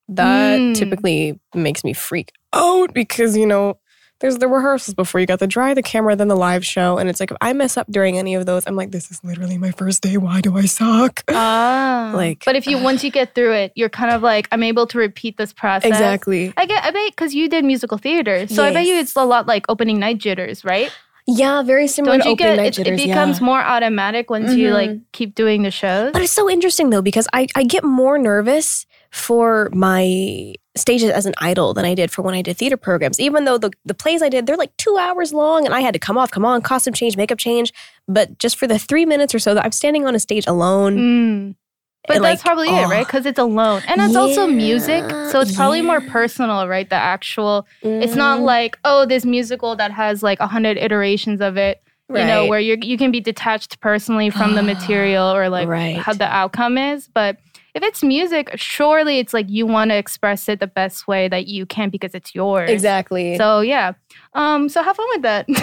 That 0.09 0.61
Mm. 0.61 0.75
typically 0.77 1.41
makes 1.55 1.83
me 1.83 1.93
freak 1.93 2.31
out 2.53 2.95
because, 2.95 3.37
you 3.37 3.47
know, 3.47 3.79
there's 4.21 4.39
the 4.39 4.49
rehearsals 4.49 4.95
before 4.95 5.21
you 5.21 5.27
got 5.27 5.41
the 5.41 5.47
dry, 5.47 5.75
the 5.75 5.83
camera, 5.83 6.17
then 6.17 6.29
the 6.29 6.37
live 6.37 6.65
show. 6.65 6.97
And 6.97 7.11
it's 7.11 7.21
like 7.21 7.31
if 7.31 7.37
I 7.43 7.53
mess 7.53 7.77
up 7.77 7.87
during 7.91 8.17
any 8.17 8.35
of 8.35 8.47
those, 8.47 8.67
I'm 8.67 8.75
like, 8.77 8.91
this 8.91 9.11
is 9.11 9.23
literally 9.23 9.59
my 9.59 9.73
first 9.73 10.03
day. 10.03 10.17
Why 10.17 10.41
do 10.41 10.57
I 10.57 10.65
suck? 10.67 11.23
Ah. 11.29 11.83
Like- 12.15 12.45
but 12.47 12.55
if 12.57 12.67
you 12.67 12.79
once 12.79 13.03
you 13.05 13.11
get 13.11 13.35
through 13.35 13.53
it, 13.53 13.73
you're 13.75 13.89
kind 13.91 14.15
of 14.15 14.23
like, 14.23 14.49
I'm 14.53 14.63
able 14.63 14.87
to 14.87 14.99
repeat 14.99 15.37
this 15.37 15.53
process. 15.53 15.89
exactly. 15.91 16.53
I 16.57 16.65
get, 16.67 16.83
I 16.85 16.93
bet, 16.93 17.11
because 17.11 17.35
you 17.35 17.49
did 17.49 17.65
musical 17.65 17.99
theater, 17.99 18.47
so 18.47 18.63
I 18.65 18.73
bet 18.73 18.87
you 18.87 18.95
it's 18.95 19.15
a 19.17 19.25
lot 19.25 19.47
like 19.47 19.67
opening 19.69 19.99
night 19.99 20.19
jitters, 20.19 20.65
right? 20.65 20.91
Yeah, 21.29 21.63
very 21.63 21.89
similar 21.89 22.19
Don't 22.19 22.23
to 22.25 22.29
you 22.31 22.37
get 22.37 22.59
it, 22.59 22.75
jitters. 22.75 23.01
it 23.01 23.07
becomes 23.09 23.41
yeah. 23.41 23.45
more 23.47 23.61
automatic 23.61 24.31
once 24.31 24.53
you 24.55 24.69
Mhm. 24.69 24.73
like 24.75 24.91
keep 25.13 25.35
doing 25.35 25.63
the 25.63 25.71
shows. 25.73 26.13
But 26.13 26.23
it's 26.23 26.33
so 26.33 26.49
interesting 26.49 26.91
though 26.91 27.03
because 27.03 27.27
I, 27.33 27.49
I 27.57 27.65
get 27.65 27.83
more 27.83 28.17
nervous 28.17 28.87
for 29.11 29.69
my 29.73 30.55
stages 30.77 31.11
as 31.11 31.27
an 31.27 31.35
idol 31.39 31.75
than 31.75 31.85
I 31.85 31.95
did 31.95 32.11
for 32.11 32.23
when 32.23 32.35
I 32.35 32.43
did 32.43 32.57
theater 32.59 32.77
programs. 32.77 33.19
Even 33.19 33.45
though 33.45 33.59
the, 33.59 33.71
the 33.85 33.95
plays 33.95 34.23
I 34.23 34.29
did, 34.29 34.47
they're 34.47 34.57
like 34.59 34.77
two 34.77 34.97
hours 34.99 35.33
long 35.33 35.65
and 35.65 35.75
I 35.75 35.81
had 35.81 35.95
to 35.95 35.99
come 35.99 36.17
off, 36.19 36.31
come 36.31 36.45
on, 36.45 36.61
costume 36.63 36.95
change, 36.95 37.17
makeup 37.17 37.39
change. 37.39 37.73
But 38.07 38.39
just 38.39 38.57
for 38.57 38.67
the 38.69 38.79
three 38.79 39.07
minutes 39.07 39.35
or 39.35 39.39
so 39.39 39.55
that 39.55 39.65
I'm 39.65 39.73
standing 39.73 40.07
on 40.07 40.15
a 40.15 40.21
stage 40.21 40.47
alone. 40.47 40.97
Mm. 40.97 41.55
But 42.07 42.17
and, 42.17 42.25
that's 42.25 42.41
like, 42.41 42.45
probably 42.45 42.69
it, 42.69 42.87
right? 42.89 43.01
oh. 43.03 43.05
Because 43.05 43.27
it's 43.27 43.39
alone, 43.39 43.83
and 43.87 44.01
it's 44.01 44.17
also 44.17 44.47
music, 44.47 45.05
so 45.31 45.41
it's 45.41 45.55
probably 45.55 45.83
more 45.83 46.01
personal, 46.01 46.69
right? 46.69 46.89
The 46.89 46.97
actual, 46.97 47.67
it's 47.83 48.15
not 48.15 48.41
Mm, 48.41 48.45
like 48.45 48.79
oh, 48.85 49.07
this 49.07 49.25
musical 49.25 49.77
that 49.77 49.91
has 49.93 50.23
like 50.23 50.41
a 50.41 50.47
hundred 50.47 50.77
iterations 50.79 51.41
of 51.41 51.57
it, 51.57 51.83
you 52.09 52.25
know, 52.25 52.47
where 52.47 52.61
you 52.61 52.77
you 52.83 52.97
can 52.97 53.11
be 53.11 53.21
detached 53.21 53.81
personally 53.81 54.31
from 54.31 54.55
the 54.55 54.63
material 54.75 55.27
or 55.35 55.49
like 55.49 55.69
Right. 55.69 55.97
how 55.97 56.13
the 56.13 56.27
outcome 56.27 56.79
is. 56.79 57.09
But 57.13 57.39
if 57.75 57.83
it's 57.83 58.03
music, 58.03 58.53
surely 58.55 59.19
it's 59.19 59.35
like 59.35 59.51
you 59.51 59.67
want 59.67 59.91
to 59.91 59.97
express 59.97 60.49
it 60.49 60.61
the 60.61 60.67
best 60.67 61.07
way 61.07 61.29
that 61.29 61.47
you 61.47 61.67
can 61.67 61.91
because 61.91 62.15
it's 62.15 62.35
yours. 62.35 62.71
Exactly. 62.71 63.37
So 63.37 63.61
yeah, 63.61 63.93
um, 64.33 64.69
so 64.71 64.83
have 64.83 64.97
fun 64.97 65.07
with 65.11 65.23
that. 65.23 65.45
yeah, 65.49 65.57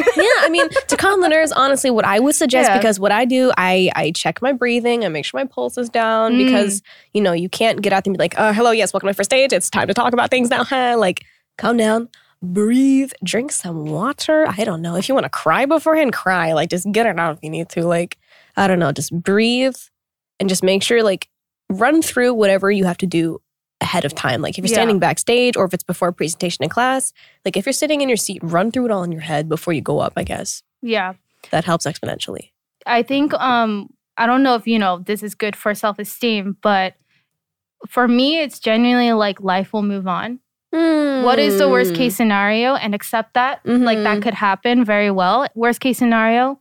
I 0.45 0.49
mean, 0.51 0.69
to 0.89 0.95
calm 0.97 1.21
the 1.21 1.29
nerves, 1.29 1.51
honestly, 1.53 1.89
what 1.89 2.06
I 2.06 2.19
would 2.19 2.36
suggest 2.36 2.69
Yeah. 2.69 2.77
because 2.77 2.99
what 2.99 3.12
I 3.12 3.25
do, 3.25 3.51
I 3.58 3.89
I 3.95 4.12
check 4.12 4.41
my 4.41 4.51
breathing, 4.51 5.06
I 5.06 5.08
make 5.08 5.25
sure 5.25 5.39
my 5.39 5.45
pulse 5.47 5.77
is 5.77 5.89
down 5.89 6.34
Mm. 6.34 6.45
because 6.45 6.84
you 7.13 7.21
know 7.21 7.32
you 7.32 7.49
can't 7.49 7.82
get 7.82 7.93
out 7.93 8.03
there 8.03 8.12
and 8.12 8.17
be 8.17 8.21
like, 8.23 8.36
oh, 8.38 8.53
"Hello, 8.53 8.69
yes, 8.71 8.93
welcome 8.93 9.08
to 9.08 9.10
my 9.10 9.13
first 9.13 9.29
stage. 9.32 9.51
It's 9.53 9.69
time 9.69 9.88
to 9.88 9.93
talk 9.93 10.13
about 10.13 10.29
things 10.29 10.49
now." 10.51 10.63
Huh? 10.65 10.95
Like, 10.99 11.23
calm 11.58 11.77
down, 11.77 12.10
breathe, 12.43 13.12
drink 13.23 13.51
some 13.51 13.86
water. 13.86 14.45
I 14.47 14.63
don't 14.65 14.82
know 14.82 14.95
if 14.95 15.08
you 15.08 15.15
want 15.15 15.25
to 15.25 15.29
cry 15.29 15.65
beforehand, 15.65 16.13
cry. 16.13 16.53
Like, 16.53 16.69
just 16.69 16.91
get 16.91 17.06
it 17.06 17.17
out 17.17 17.38
if 17.38 17.43
you 17.43 17.49
need 17.49 17.69
to. 17.69 17.84
Like, 17.88 18.17
I 18.58 18.67
don't 18.67 18.79
know, 18.79 18.91
just 18.91 19.12
breathe 19.17 19.77
and 20.39 20.49
just 20.49 20.62
make 20.63 20.84
sure 20.84 21.01
like 21.03 21.29
run 21.69 22.01
through 22.01 22.34
whatever 22.34 22.69
you 22.69 22.84
have 22.86 22.97
to 22.97 23.08
do 23.08 23.41
ahead 23.82 24.06
of 24.06 24.13
time. 24.13 24.41
Like 24.41 24.58
if 24.58 24.63
you're 24.63 24.69
Yeah. 24.69 24.75
standing 24.75 24.99
backstage 24.99 25.56
or 25.58 25.65
if 25.65 25.73
it's 25.73 25.84
before 25.84 26.10
a 26.10 26.13
presentation 26.13 26.63
in 26.63 26.69
class, 26.69 27.13
like 27.45 27.58
if 27.58 27.65
you're 27.65 27.73
sitting 27.73 28.01
in 28.01 28.10
your 28.10 28.17
seat, 28.17 28.39
run 28.43 28.71
through 28.71 28.86
it 28.86 28.91
all 28.91 29.03
in 29.03 29.12
your 29.12 29.21
head 29.21 29.49
before 29.49 29.73
you 29.73 29.82
go 29.82 29.99
up, 29.99 30.13
I 30.17 30.23
guess. 30.23 30.62
yeah. 30.82 31.13
That 31.51 31.65
helps 31.65 31.86
exponentially. 31.86 32.51
I 32.86 33.03
think 33.03 33.34
um 33.34 33.89
I 34.17 34.25
don't 34.27 34.43
know 34.43 34.56
if 34.56 34.67
you 34.67 34.79
know 34.79 34.99
this 34.99 35.23
is 35.23 35.34
good 35.36 35.56
for 35.56 35.73
self-esteem, 35.75 36.58
but 36.62 36.93
for 37.88 38.08
me 38.08 38.39
it's 38.39 38.60
genuinely 38.60 39.12
like 39.13 39.41
life 39.41 39.73
will 39.73 39.82
move 39.84 40.08
on. 40.08 40.39
What 40.74 41.40
is 41.40 41.58
the 41.60 41.70
worst 41.70 41.94
case 41.94 42.16
scenario 42.16 42.76
and 42.76 42.96
accept 42.96 43.34
that 43.36 43.62
like 43.66 44.00
that 44.04 44.18
Mhm. 44.20 44.24
could 44.24 44.34
happen 44.34 44.84
very 44.84 45.12
well. 45.12 45.48
Worst 45.56 45.80
case 45.80 45.98
scenario, 46.00 46.60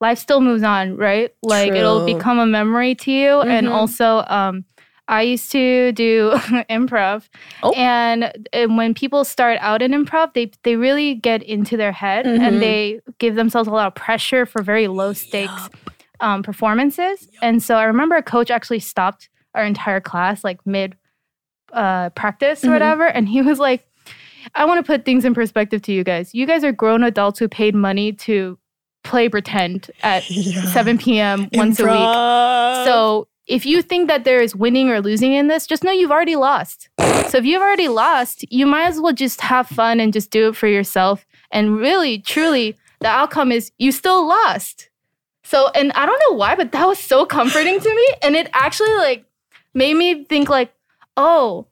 life 0.00 0.18
still 0.18 0.40
moves 0.40 0.62
on, 0.62 0.96
right? 0.96 1.30
Like 1.42 1.72
it'll 1.72 2.04
become 2.04 2.38
a 2.38 2.46
memory 2.46 2.94
to 2.96 3.10
you 3.10 3.40
and 3.40 3.66
Mhm. 3.66 3.72
also 3.72 4.24
um 4.28 4.64
I 5.06 5.20
used 5.22 5.52
to 5.52 5.92
do 5.92 6.30
improv, 6.70 7.28
Oh. 7.62 7.72
and, 7.76 8.32
and 8.54 8.78
when 8.78 8.94
people 8.94 9.22
start 9.24 9.58
out 9.60 9.82
in 9.82 9.92
improv, 9.92 10.32
they 10.32 10.50
they 10.62 10.76
really 10.76 11.14
get 11.14 11.42
into 11.42 11.76
their 11.76 11.92
head 11.92 12.24
Mhm. 12.24 12.40
and 12.40 12.62
they 12.62 13.00
give 13.18 13.34
themselves 13.34 13.68
a 13.68 13.70
lot 13.70 13.86
of 13.86 13.94
pressure 13.94 14.46
for 14.46 14.62
very 14.62 14.88
low 14.88 15.12
stakes 15.12 15.68
um, 16.20 16.42
performances. 16.42 17.28
And 17.42 17.62
so 17.62 17.74
I 17.76 17.84
remember 17.84 18.16
a 18.16 18.22
coach 18.22 18.50
actually 18.50 18.80
stopped 18.80 19.28
our 19.54 19.64
entire 19.64 20.00
class 20.00 20.42
like 20.44 20.58
mid 20.64 20.96
uh, 21.74 22.10
practice 22.10 22.64
or 22.64 22.68
Mhm. 22.68 22.72
whatever, 22.72 23.06
and 23.06 23.28
he 23.28 23.42
was 23.42 23.58
like, 23.58 23.86
"I 24.54 24.64
want 24.64 24.78
to 24.84 24.86
put 24.92 25.04
things 25.04 25.24
in 25.24 25.34
perspective 25.34 25.82
to 25.82 25.92
you 25.92 26.04
guys. 26.04 26.34
You 26.34 26.46
guys 26.46 26.64
are 26.64 26.72
grown 26.72 27.02
adults 27.04 27.38
who 27.38 27.48
paid 27.48 27.74
money 27.74 28.12
to 28.12 28.58
play 29.02 29.28
pretend 29.28 29.90
at 30.02 30.24
7 30.72 30.96
p.m. 30.98 31.48
once 31.52 31.78
a 31.80 31.84
week. 31.84 31.90
So 32.86 33.28
if 33.46 33.66
you 33.66 33.82
think 33.82 34.08
that 34.08 34.24
there 34.24 34.40
is 34.40 34.56
winning 34.56 34.88
or 34.88 35.00
losing 35.02 35.34
in 35.34 35.48
this, 35.48 35.66
just 35.66 35.84
know 35.84 35.92
you've 35.92 36.10
already 36.10 36.36
lost. 36.36 36.88
So 37.28 37.38
if 37.38 37.44
you've 37.44 37.60
already 37.60 37.88
lost, 37.88 38.44
you 38.50 38.64
might 38.66 38.86
as 38.86 39.00
well 39.00 39.12
just 39.12 39.40
have 39.42 39.66
fun 39.68 40.00
and 40.00 40.12
just 40.12 40.30
do 40.30 40.48
it 40.48 40.56
for 40.56 40.66
yourself. 40.66 41.26
And 41.50 41.76
really, 41.76 42.18
truly, 42.20 42.76
the 43.00 43.08
outcome 43.08 43.52
is 43.52 43.70
you 43.78 43.92
still 43.92 44.26
lost. 44.26 44.88
So, 45.42 45.68
and 45.74 45.92
I 45.92 46.06
don't 46.06 46.20
know 46.30 46.36
why, 46.36 46.54
but 46.54 46.72
that 46.72 46.86
was 46.86 46.98
so 46.98 47.26
comforting 47.26 47.78
to 47.78 47.94
me. 47.94 48.06
And 48.22 48.34
it 48.34 48.48
actually 48.54 48.94
like 48.94 49.24
made 49.74 49.94
me 49.94 50.24
think 50.24 50.48
like, 50.48 50.72
oh, 51.16 51.66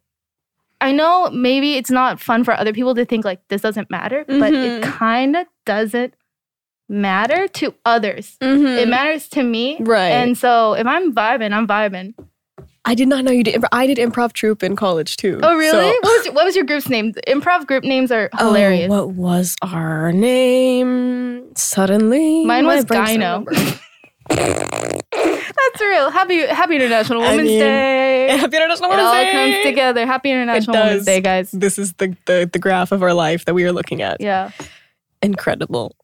I 0.81 0.91
know 0.93 1.31
maybe 1.31 1.75
it's 1.75 1.91
not 1.91 2.19
fun 2.21 2.43
for 2.45 2.55
other 2.55 2.73
people 2.73 2.95
to 2.97 3.05
think 3.05 3.25
like 3.25 3.41
this 3.49 3.63
doesn't 3.63 3.91
matter, 3.91 4.25
but 4.27 4.53
it 4.53 4.83
Mhm. 4.83 4.83
kind 4.83 5.37
of 5.37 5.47
doesn't 5.65 6.15
matter 6.89 7.47
to 7.49 7.73
others. 7.85 8.37
Mhm. 8.43 8.79
It 8.79 8.89
matters 8.89 9.29
to 9.31 9.43
me. 9.45 9.77
Right. 9.81 10.09
And 10.11 10.37
so 10.37 10.75
if 10.75 10.87
I'm 10.87 11.15
vibing, 11.15 11.53
I'm 11.53 11.67
vibing. 11.69 12.15
I 12.85 12.97
did 12.97 13.07
not 13.07 13.25
know 13.25 13.31
you 13.31 13.45
did. 13.45 13.65
I 13.71 13.87
did 13.87 13.97
improv 13.99 14.33
troupe 14.33 14.65
in 14.65 14.75
college 14.75 15.17
too. 15.17 15.39
Oh, 15.41 15.55
really? 15.57 15.71
So- 15.71 15.87
what, 16.03 16.03
was 16.03 16.25
your, 16.27 16.35
what 16.35 16.45
was 16.45 16.57
your 16.57 16.65
group's 16.65 16.89
name? 16.89 17.13
Improv 17.29 17.67
group 17.69 17.85
names 17.85 18.11
are 18.11 18.29
hilarious. 18.37 18.41
Oh, 18.41 18.49
hilarious. 18.49 18.91
what 18.91 19.09
was 19.11 19.55
our 19.63 20.11
name? 20.11 21.55
Suddenly, 21.55 22.45
Mine 22.45 22.67
was 22.67 22.85
not 22.91 23.45
That's 24.29 25.81
real. 25.81 26.11
Happy 26.11 26.45
Happy 26.47 26.75
International 26.77 27.23
I 27.23 27.31
Women's 27.31 27.49
mean, 27.49 27.59
Day. 27.61 28.02
Happy 28.41 28.57
International 28.57 28.91
It 28.93 28.99
all 28.99 29.13
Day. 29.13 29.33
comes 29.33 29.63
together. 29.65 30.07
Happy 30.07 30.31
International 30.31 30.77
Women's. 30.77 31.05
Day, 31.05 31.21
guys. 31.21 31.51
This 31.51 31.79
is 31.79 31.93
the, 31.95 32.17
the 32.27 32.49
the 32.53 32.59
graph 32.59 32.93
of 32.93 33.03
our 33.03 33.15
life 33.15 33.45
that 33.47 33.55
we 33.55 33.65
are 33.65 33.73
looking 33.73 34.03
at. 34.03 34.21
Yeah. 34.21 34.51
Incredible. 35.23 35.95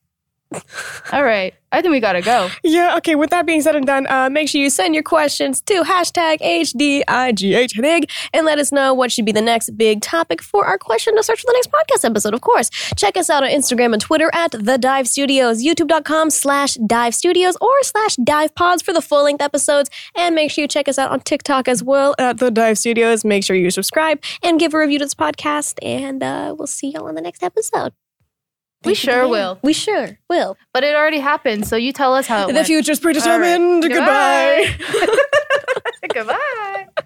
All 1.12 1.24
right. 1.24 1.54
I 1.70 1.82
think 1.82 1.92
we 1.92 2.00
gotta 2.00 2.22
go. 2.22 2.48
Yeah, 2.64 2.96
okay, 2.96 3.14
with 3.14 3.28
that 3.30 3.44
being 3.44 3.61
said 3.61 3.76
and 3.76 3.87
done, 3.87 4.06
uh, 4.08 4.30
make 4.30 4.48
sure 4.48 4.61
you 4.61 4.70
send 4.70 4.94
your 4.94 5.02
questions 5.02 5.61
to 5.62 5.82
hashtag 5.82 6.38
HDIGHNIG 6.40 8.11
and 8.32 8.46
let 8.46 8.58
us 8.58 8.72
know 8.72 8.94
what 8.94 9.12
should 9.12 9.26
be 9.26 9.32
the 9.32 9.42
next 9.42 9.76
big 9.76 10.00
topic 10.00 10.40
for 10.40 10.64
our 10.64 10.78
question 10.78 11.14
to 11.16 11.22
search 11.22 11.42
for 11.42 11.46
the 11.46 11.52
next 11.52 11.70
podcast 11.70 12.08
episode, 12.08 12.32
of 12.32 12.40
course. 12.40 12.70
Check 12.96 13.18
us 13.18 13.28
out 13.28 13.42
on 13.42 13.50
Instagram 13.50 13.92
and 13.92 14.00
Twitter 14.00 14.30
at 14.32 14.52
The 14.52 14.78
Dive 14.78 15.06
Studios, 15.06 15.62
youtube.com 15.62 16.30
slash 16.30 16.74
Dive 16.74 17.14
Studios 17.14 17.56
or 17.61 17.82
slash 17.82 18.16
Dive 18.16 18.54
Pods 18.54 18.80
for 18.80 18.94
the 18.94 19.02
full 19.02 19.24
length 19.24 19.42
episodes. 19.42 19.90
And 20.16 20.34
make 20.34 20.50
sure 20.50 20.62
you 20.62 20.68
check 20.68 20.88
us 20.88 20.98
out 20.98 21.11
on 21.11 21.20
TikTok 21.20 21.68
as 21.68 21.82
well 21.82 22.14
at 22.18 22.38
The 22.38 22.50
Dive 22.50 22.78
Studios. 22.78 23.26
Make 23.26 23.44
sure 23.44 23.56
you 23.56 23.70
subscribe 23.70 24.22
and 24.42 24.58
give 24.58 24.72
a 24.72 24.78
review 24.78 24.98
to 25.00 25.04
this 25.04 25.14
podcast. 25.14 25.74
And 25.82 26.22
uh, 26.22 26.54
we'll 26.58 26.66
see 26.66 26.92
y'all 26.92 27.08
on 27.08 27.14
the 27.14 27.20
next 27.20 27.42
episode. 27.42 27.92
We 28.84 28.94
Thank 28.94 29.02
you 29.04 29.10
sure 29.12 29.18
again. 29.20 29.30
will. 29.30 29.58
We 29.62 29.72
sure 29.72 30.18
will. 30.30 30.56
But 30.72 30.84
it 30.84 30.94
already 30.94 31.18
happened, 31.18 31.66
so 31.66 31.74
you 31.76 31.92
tell 31.92 32.14
us 32.14 32.26
how 32.28 32.44
it 32.44 32.46
The 32.48 32.54
went. 32.54 32.66
future's 32.68 32.98
All 32.98 33.02
predetermined. 33.02 33.84
right. 33.84 33.92
Goodbye. 33.92 34.76
Goodbye. 36.14 36.86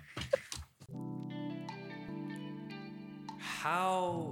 How 3.38 4.31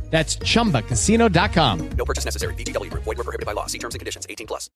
That's 0.11 0.35
chumbacasino.com. 0.37 1.89
No 1.97 2.05
purchase 2.05 2.25
necessary. 2.25 2.53
VGW 2.55 2.91
Group. 2.91 3.03
Void 3.05 3.17
were 3.17 3.23
prohibited 3.23 3.45
by 3.47 3.53
law. 3.53 3.65
See 3.65 3.79
terms 3.79 3.95
and 3.95 3.99
conditions. 3.99 4.27
18 4.29 4.45
plus. 4.45 4.69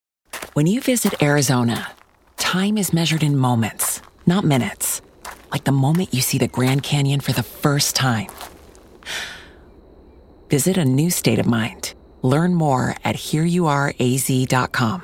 When 0.53 0.65
you 0.65 0.81
visit 0.81 1.21
Arizona, 1.21 1.91
time 2.37 2.77
is 2.77 2.93
measured 2.93 3.21
in 3.21 3.37
moments, 3.37 4.01
not 4.25 4.43
minutes. 4.45 5.01
Like 5.51 5.65
the 5.65 5.71
moment 5.71 6.13
you 6.13 6.21
see 6.21 6.37
the 6.37 6.47
Grand 6.47 6.83
Canyon 6.83 7.19
for 7.19 7.33
the 7.33 7.43
first 7.43 7.95
time. 7.95 8.27
Visit 10.49 10.77
a 10.77 10.85
new 10.85 11.09
state 11.09 11.39
of 11.39 11.45
mind. 11.45 11.93
Learn 12.21 12.55
more 12.55 12.95
at 13.03 13.15
hereyouareaz.com. 13.15 15.03